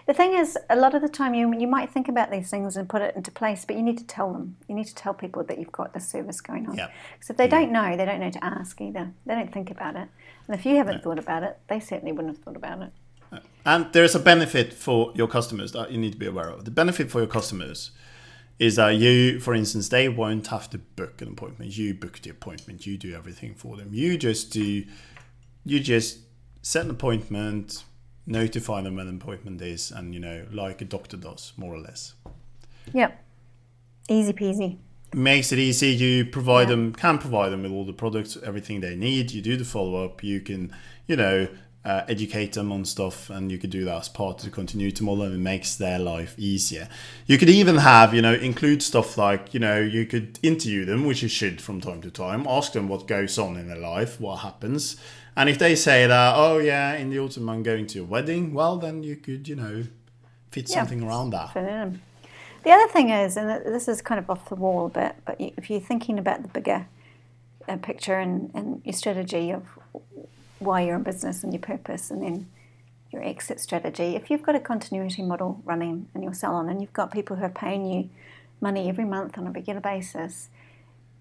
the 0.08 0.14
thing 0.14 0.34
is, 0.34 0.58
a 0.70 0.76
lot 0.76 0.94
of 0.94 1.02
the 1.02 1.08
time 1.08 1.34
you 1.34 1.58
you 1.58 1.68
might 1.68 1.90
think 1.90 2.10
about 2.10 2.32
these 2.32 2.50
things 2.50 2.76
and 2.76 2.90
put 2.90 3.02
it 3.02 3.16
into 3.16 3.32
place, 3.32 3.64
but 3.64 3.78
you 3.78 3.82
need 3.82 3.98
to 4.00 4.04
tell 4.06 4.34
them. 4.34 4.58
You 4.68 4.76
need 4.76 4.88
to 4.88 4.96
tell 4.96 5.14
people 5.14 5.44
that 5.46 5.58
you've 5.60 5.72
got 5.72 5.94
this 5.94 6.06
service 6.10 6.42
going 6.42 6.68
on. 6.68 6.76
Yeah. 6.76 6.90
Because 7.14 7.30
if 7.30 7.38
they 7.38 7.48
don't 7.48 7.72
know, 7.72 7.96
they 7.96 8.04
don't 8.04 8.20
know 8.20 8.32
to 8.32 8.44
ask 8.44 8.82
either. 8.82 9.14
They 9.26 9.36
don't 9.36 9.54
think 9.54 9.72
about 9.72 9.96
it, 9.96 10.10
and 10.48 10.54
if 10.60 10.66
you 10.66 10.76
haven't 10.76 11.02
thought 11.02 11.18
about 11.20 11.44
it, 11.44 11.60
they 11.70 11.80
certainly 11.80 12.12
wouldn't 12.12 12.36
have 12.36 12.44
thought 12.44 12.58
about 12.58 12.82
it. 12.82 12.92
And 13.66 13.92
there's 13.92 14.16
a 14.16 14.20
benefit 14.20 14.74
for 14.74 15.12
your 15.16 15.28
customers 15.28 15.74
that 15.74 15.92
you 15.92 15.98
need 15.98 16.14
to 16.14 16.18
be 16.18 16.26
aware 16.26 16.50
of. 16.50 16.64
The 16.66 16.72
benefit 16.72 17.12
for 17.12 17.20
your 17.20 17.28
customers 17.28 17.92
is 18.60 18.78
that 18.78 18.92
you, 18.96 19.40
for 19.42 19.54
instance, 19.54 19.90
they 19.90 20.08
won't 20.10 20.48
have 20.48 20.70
to 20.70 20.78
book 20.78 21.22
an 21.22 21.28
appointment. 21.30 21.78
You 21.78 21.94
book 21.94 22.20
the 22.22 22.30
appointment. 22.30 22.88
You 22.88 22.98
do 22.98 23.14
everything 23.14 23.54
for 23.56 23.76
them. 23.76 23.90
You 23.92 24.18
just 24.18 24.52
do. 24.52 24.86
You 25.66 25.80
just 25.82 26.20
set 26.62 26.86
an 26.86 26.92
appointment, 26.92 27.84
notify 28.26 28.82
them 28.82 28.96
when 28.96 29.08
an 29.10 29.18
appointment 29.18 29.62
is, 29.62 29.92
and 29.92 30.14
you 30.14 30.20
know, 30.22 30.46
like 30.52 30.82
a 30.82 30.86
doctor 30.86 31.18
does, 31.18 31.52
more 31.58 31.74
or 31.76 31.80
less. 31.80 32.14
Yep. 32.94 33.24
Easy 34.10 34.34
peasy. 34.34 34.78
makes 35.14 35.52
it 35.54 35.60
easy. 35.60 35.88
You 35.90 36.26
provide 36.26 36.64
Yeah. 36.70 36.76
them, 36.76 36.94
can 36.94 37.18
provide 37.18 37.50
them 37.50 37.64
with 37.64 37.72
all 37.72 37.86
the 37.86 37.94
products, 37.94 38.38
everything 38.44 38.82
they 38.82 38.96
need. 38.96 39.32
You 39.32 39.42
do 39.42 39.56
the 39.58 39.64
follow 39.66 40.04
up. 40.06 40.22
You 40.24 40.42
can, 40.42 40.74
you 41.08 41.16
know, 41.16 41.48
uh, 41.86 42.04
educate 42.10 42.54
them 42.54 42.72
on 42.72 42.84
stuff, 42.84 43.30
and 43.30 43.52
you 43.52 43.58
could 43.58 43.70
do 43.70 43.86
that 43.86 43.98
as 43.98 44.10
part 44.10 44.40
of 44.40 44.46
the 44.46 44.52
continuity 44.52 45.04
model, 45.06 45.24
and 45.24 45.36
it 45.36 45.40
makes 45.40 45.76
their 45.76 46.00
life 46.00 46.36
easier. 46.38 46.90
You 47.26 47.38
could 47.38 47.50
even 47.50 47.78
have, 47.78 48.14
you 48.14 48.22
know, 48.22 48.34
include 48.34 48.84
stuff 48.84 49.18
like, 49.18 49.54
you 49.54 49.60
know, 49.60 49.80
you 49.80 50.06
could 50.06 50.38
interview 50.44 50.84
them, 50.86 51.06
which 51.06 51.24
you 51.24 51.30
should 51.30 51.62
from 51.62 51.80
time 51.80 52.02
to 52.02 52.12
time. 52.12 52.46
Ask 52.48 52.74
them 52.74 52.90
what 52.90 53.08
goes 53.08 53.38
on 53.38 53.56
in 53.56 53.68
their 53.68 53.78
life, 53.78 54.20
what 54.20 54.38
happens, 54.40 54.98
and 55.38 55.50
if 55.50 55.60
they 55.60 55.76
say 55.76 56.08
that, 56.08 56.34
oh 56.36 56.58
yeah, 56.58 56.96
in 56.96 57.10
the 57.10 57.20
autumn 57.20 57.48
I'm 57.48 57.64
going 57.64 57.86
to 57.88 58.00
a 58.00 58.04
wedding, 58.04 58.54
well 58.54 58.78
then 58.78 59.04
you 59.04 59.16
could, 59.16 59.48
you 59.48 59.56
know, 59.56 59.84
fit 60.52 60.68
Yeah. 60.70 60.78
something 60.78 61.04
around 61.04 61.30
that. 61.30 61.54
fit 61.54 61.64
it 61.64 61.70
in. 61.70 62.02
The 62.64 62.72
other 62.72 62.92
thing 62.92 63.12
is, 63.12 63.38
and 63.38 63.64
this 63.64 63.88
is 63.88 64.02
kind 64.02 64.20
of 64.20 64.30
off 64.30 64.50
the 64.50 64.56
wall 64.56 64.88
a 64.88 64.90
bit, 64.90 65.16
but 65.26 65.36
if 65.40 65.70
you're 65.70 65.80
thinking 65.80 66.20
about 66.20 66.42
the 66.42 66.50
bigger 66.50 66.88
uh, 67.70 67.78
picture 67.78 68.16
and, 68.20 68.52
and 68.54 68.82
your 68.84 68.94
strategy 68.94 69.52
of 69.52 69.64
why 70.60 70.82
you're 70.82 70.96
in 70.96 71.04
business 71.04 71.44
and 71.44 71.54
your 71.54 71.62
purpose, 71.62 72.12
and 72.12 72.24
then 72.24 72.48
your 73.12 73.24
exit 73.24 73.60
strategy, 73.60 74.16
if 74.16 74.30
you've 74.30 74.44
got 74.44 74.56
a 74.56 74.60
continuity 74.60 75.22
model 75.22 75.62
running 75.64 76.10
in 76.14 76.24
your 76.24 76.34
salon 76.34 76.70
and 76.70 76.82
you've 76.82 76.94
got 76.94 77.12
people 77.12 77.36
who 77.38 77.46
are 77.46 77.50
paying 77.50 77.86
you 77.86 78.10
money 78.60 78.90
every 78.90 79.06
month 79.06 79.38
on 79.38 79.48
a 79.48 79.52
regular 79.52 79.80
basis, 79.80 80.50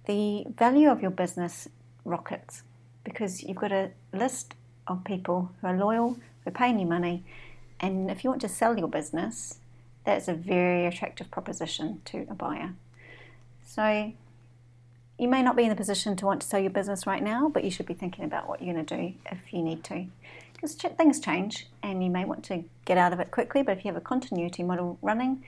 the 0.07 0.45
value 0.57 0.89
of 0.89 1.01
your 1.01 1.11
business 1.11 1.69
rockets 2.05 2.63
because 3.05 3.43
you've 3.43 3.57
got 3.57 3.73
a 3.73 3.91
list 4.13 4.55
of 4.87 5.05
people 5.05 5.51
who 5.61 5.67
are 5.69 5.77
loyal, 5.77 6.15
who 6.45 6.49
are 6.49 6.53
paying 6.53 6.79
you 6.79 6.87
money, 6.87 7.23
and 7.81 8.11
if 8.11 8.25
you 8.25 8.31
want 8.31 8.41
to 8.43 8.49
sell 8.49 8.77
your 8.77 8.89
business, 8.89 9.59
that's 10.05 10.29
a 10.29 10.35
very 10.35 10.87
attractive 10.87 11.31
proposition 11.31 12.01
to 12.07 12.27
a 12.31 12.35
buyer. 12.35 12.75
So 13.65 14.13
you 15.19 15.29
may 15.29 15.43
not 15.43 15.57
be 15.57 15.63
in 15.63 15.71
the 15.71 15.77
position 15.77 16.17
to 16.17 16.27
want 16.27 16.43
to 16.43 16.47
sell 16.47 16.61
your 16.61 16.71
business 16.71 17.07
right 17.07 17.23
now, 17.23 17.49
but 17.49 17.65
you 17.65 17.71
should 17.71 17.87
be 17.87 17.95
thinking 17.95 18.25
about 18.25 18.49
what 18.49 18.61
you're 18.63 18.75
going 18.75 18.85
to 18.85 18.97
do 18.97 19.15
if 19.31 19.39
you 19.51 19.63
need 19.63 19.83
to. 19.85 20.07
Because 20.53 20.75
ch- 20.75 20.87
things 20.97 21.21
change 21.21 21.67
and 21.83 22.03
you 22.05 22.11
may 22.11 22.25
want 22.25 22.45
to 22.45 22.65
get 22.85 22.99
out 22.99 23.13
of 23.13 23.21
it 23.21 23.31
quickly, 23.31 23.63
but 23.63 23.77
if 23.79 23.85
you 23.85 23.89
have 23.93 23.97
a 23.97 24.05
continuity 24.05 24.63
model 24.63 24.99
running, 25.03 25.43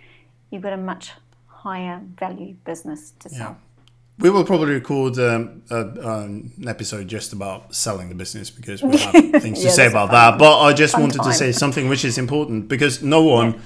you've 0.50 0.62
got 0.62 0.72
a 0.72 0.76
much 0.78 1.12
higher 1.46 2.00
value 2.18 2.54
business 2.64 3.12
to 3.20 3.28
sell. 3.28 3.58
We 4.18 4.30
will 4.30 4.44
probably 4.44 4.74
record 4.74 5.16
um, 5.18 5.62
a, 5.70 5.80
an 5.80 6.52
episode 6.66 7.06
just 7.06 7.32
about 7.32 7.72
selling 7.74 8.08
the 8.08 8.16
business 8.16 8.50
because 8.50 8.82
we 8.82 8.96
have 8.98 9.12
things 9.42 9.60
to 9.60 9.66
Yeah, 9.66 9.72
say 9.72 9.86
about 9.86 10.10
that. 10.10 10.38
But 10.38 10.60
I 10.60 10.72
just 10.72 10.98
wanted 10.98 11.22
to 11.22 11.32
say 11.32 11.52
something 11.52 11.88
which 11.88 12.04
is 12.04 12.18
important 12.18 12.68
because 12.68 13.02
no 13.02 13.22
one, 13.22 13.60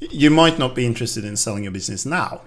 you 0.00 0.30
might 0.30 0.58
not 0.58 0.74
be 0.74 0.86
interested 0.86 1.24
in 1.24 1.36
selling 1.36 1.62
your 1.62 1.72
business 1.72 2.04
now, 2.04 2.40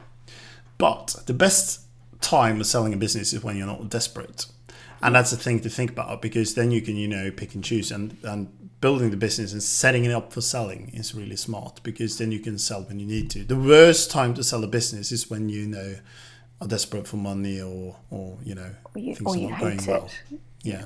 but 0.77 1.15
the 1.27 1.33
best 1.33 1.84
time 2.25 2.59
of 2.59 2.67
selling 2.67 2.93
a 2.93 2.97
business 2.97 3.33
is 3.33 3.43
when 3.43 3.55
you're 3.55 3.67
not 3.67 3.89
desperate. 3.89 4.47
And 5.01 5.13
that's 5.13 5.31
the 5.31 5.37
thing 5.37 5.59
to 5.61 5.69
think 5.69 5.91
about 5.91 6.21
because 6.21 6.55
then 6.55 6.71
you 6.71 6.81
can, 6.81 6.95
you 6.95 7.07
know, 7.07 7.29
pick 7.29 7.53
and 7.53 7.63
choose 7.63 7.91
and, 7.91 8.17
and 8.23 8.47
building 8.81 9.11
the 9.11 9.17
business 9.17 9.53
and 9.53 9.61
setting 9.61 10.05
it 10.05 10.11
up 10.11 10.33
for 10.33 10.41
selling 10.41 10.89
is 10.93 11.13
really 11.13 11.35
smart 11.35 11.81
because 11.83 12.17
then 12.17 12.31
you 12.31 12.39
can 12.39 12.57
sell 12.57 12.83
when 12.83 12.99
you 12.99 13.05
need 13.05 13.29
to. 13.31 13.43
The 13.43 13.55
worst 13.55 14.09
time 14.09 14.33
to 14.35 14.43
sell 14.43 14.63
a 14.63 14.67
business 14.67 15.11
is 15.11 15.29
when 15.29 15.49
you 15.49 15.67
know 15.67 15.95
are 16.61 16.67
desperate 16.67 17.07
for 17.07 17.17
money 17.17 17.61
or, 17.61 17.95
or 18.09 18.37
you 18.43 18.55
know, 18.55 18.71
Or 18.93 18.99
you, 19.01 19.15
things 19.15 19.35
or 19.35 19.37
are 19.37 19.49
not 19.49 19.59
going 19.59 19.85
well. 19.85 20.09
Yeah. 20.63 20.85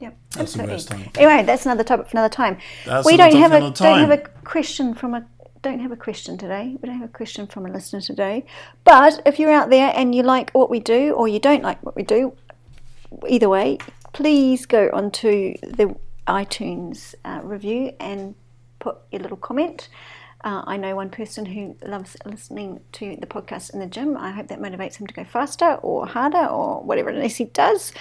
Yep, 0.00 0.16
That's 0.30 0.52
the 0.54 0.62
absolutely. 0.62 0.74
worst 0.74 0.88
time. 0.88 1.10
Anyway, 1.16 1.42
that's 1.44 1.66
another 1.66 1.82
topic 1.82 2.06
for 2.06 2.12
another 2.12 2.32
time. 2.32 2.58
That's 2.86 3.06
we 3.06 3.16
don't 3.16 3.34
have 3.34 3.52
a 3.52 3.70
don't 3.70 3.98
have 3.98 4.10
a 4.10 4.18
question 4.44 4.94
from 4.94 5.14
a 5.14 5.26
don't 5.62 5.80
have 5.80 5.92
a 5.92 5.96
question 5.96 6.38
today. 6.38 6.76
We 6.80 6.86
don't 6.86 6.98
have 6.98 7.08
a 7.08 7.12
question 7.12 7.46
from 7.46 7.66
a 7.66 7.72
listener 7.72 8.00
today. 8.00 8.44
But 8.84 9.22
if 9.26 9.38
you're 9.38 9.52
out 9.52 9.70
there 9.70 9.92
and 9.94 10.14
you 10.14 10.22
like 10.22 10.50
what 10.50 10.70
we 10.70 10.80
do 10.80 11.12
or 11.12 11.28
you 11.28 11.38
don't 11.38 11.62
like 11.62 11.82
what 11.82 11.96
we 11.96 12.02
do, 12.02 12.34
either 13.28 13.48
way, 13.48 13.78
please 14.12 14.66
go 14.66 14.90
onto 14.92 15.54
the 15.62 15.94
iTunes 16.26 17.14
uh, 17.24 17.40
review 17.42 17.92
and 18.00 18.34
put 18.78 18.98
your 19.10 19.22
little 19.22 19.36
comment. 19.36 19.88
Uh, 20.44 20.62
I 20.66 20.76
know 20.76 20.94
one 20.94 21.10
person 21.10 21.46
who 21.46 21.76
loves 21.84 22.16
listening 22.24 22.80
to 22.92 23.16
the 23.20 23.26
podcast 23.26 23.74
in 23.74 23.80
the 23.80 23.86
gym. 23.86 24.16
I 24.16 24.30
hope 24.30 24.48
that 24.48 24.60
motivates 24.60 24.96
him 24.96 25.06
to 25.08 25.14
go 25.14 25.24
faster 25.24 25.74
or 25.76 26.06
harder 26.06 26.46
or 26.46 26.82
whatever 26.82 27.10
it 27.10 27.24
is 27.24 27.36
he 27.36 27.46
does. 27.46 27.92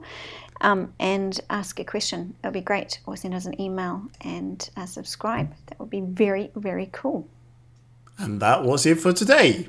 um, 0.62 0.94
and 1.00 1.40
ask 1.50 1.80
a 1.80 1.84
question. 1.84 2.36
It 2.44 2.48
would 2.48 2.54
be 2.54 2.62
great. 2.62 3.00
Or 3.06 3.18
send 3.18 3.34
us 3.34 3.46
an 3.46 3.60
email 3.60 4.04
and 4.22 4.70
uh, 4.78 4.86
subscribe. 4.86 5.54
That 5.68 5.80
would 5.80 5.90
be 5.90 6.02
very, 6.02 6.52
very 6.56 6.90
cool. 6.92 7.28
And 8.18 8.40
that 8.42 8.64
was 8.64 8.86
it 8.86 9.00
for 9.00 9.12
today. 9.12 9.68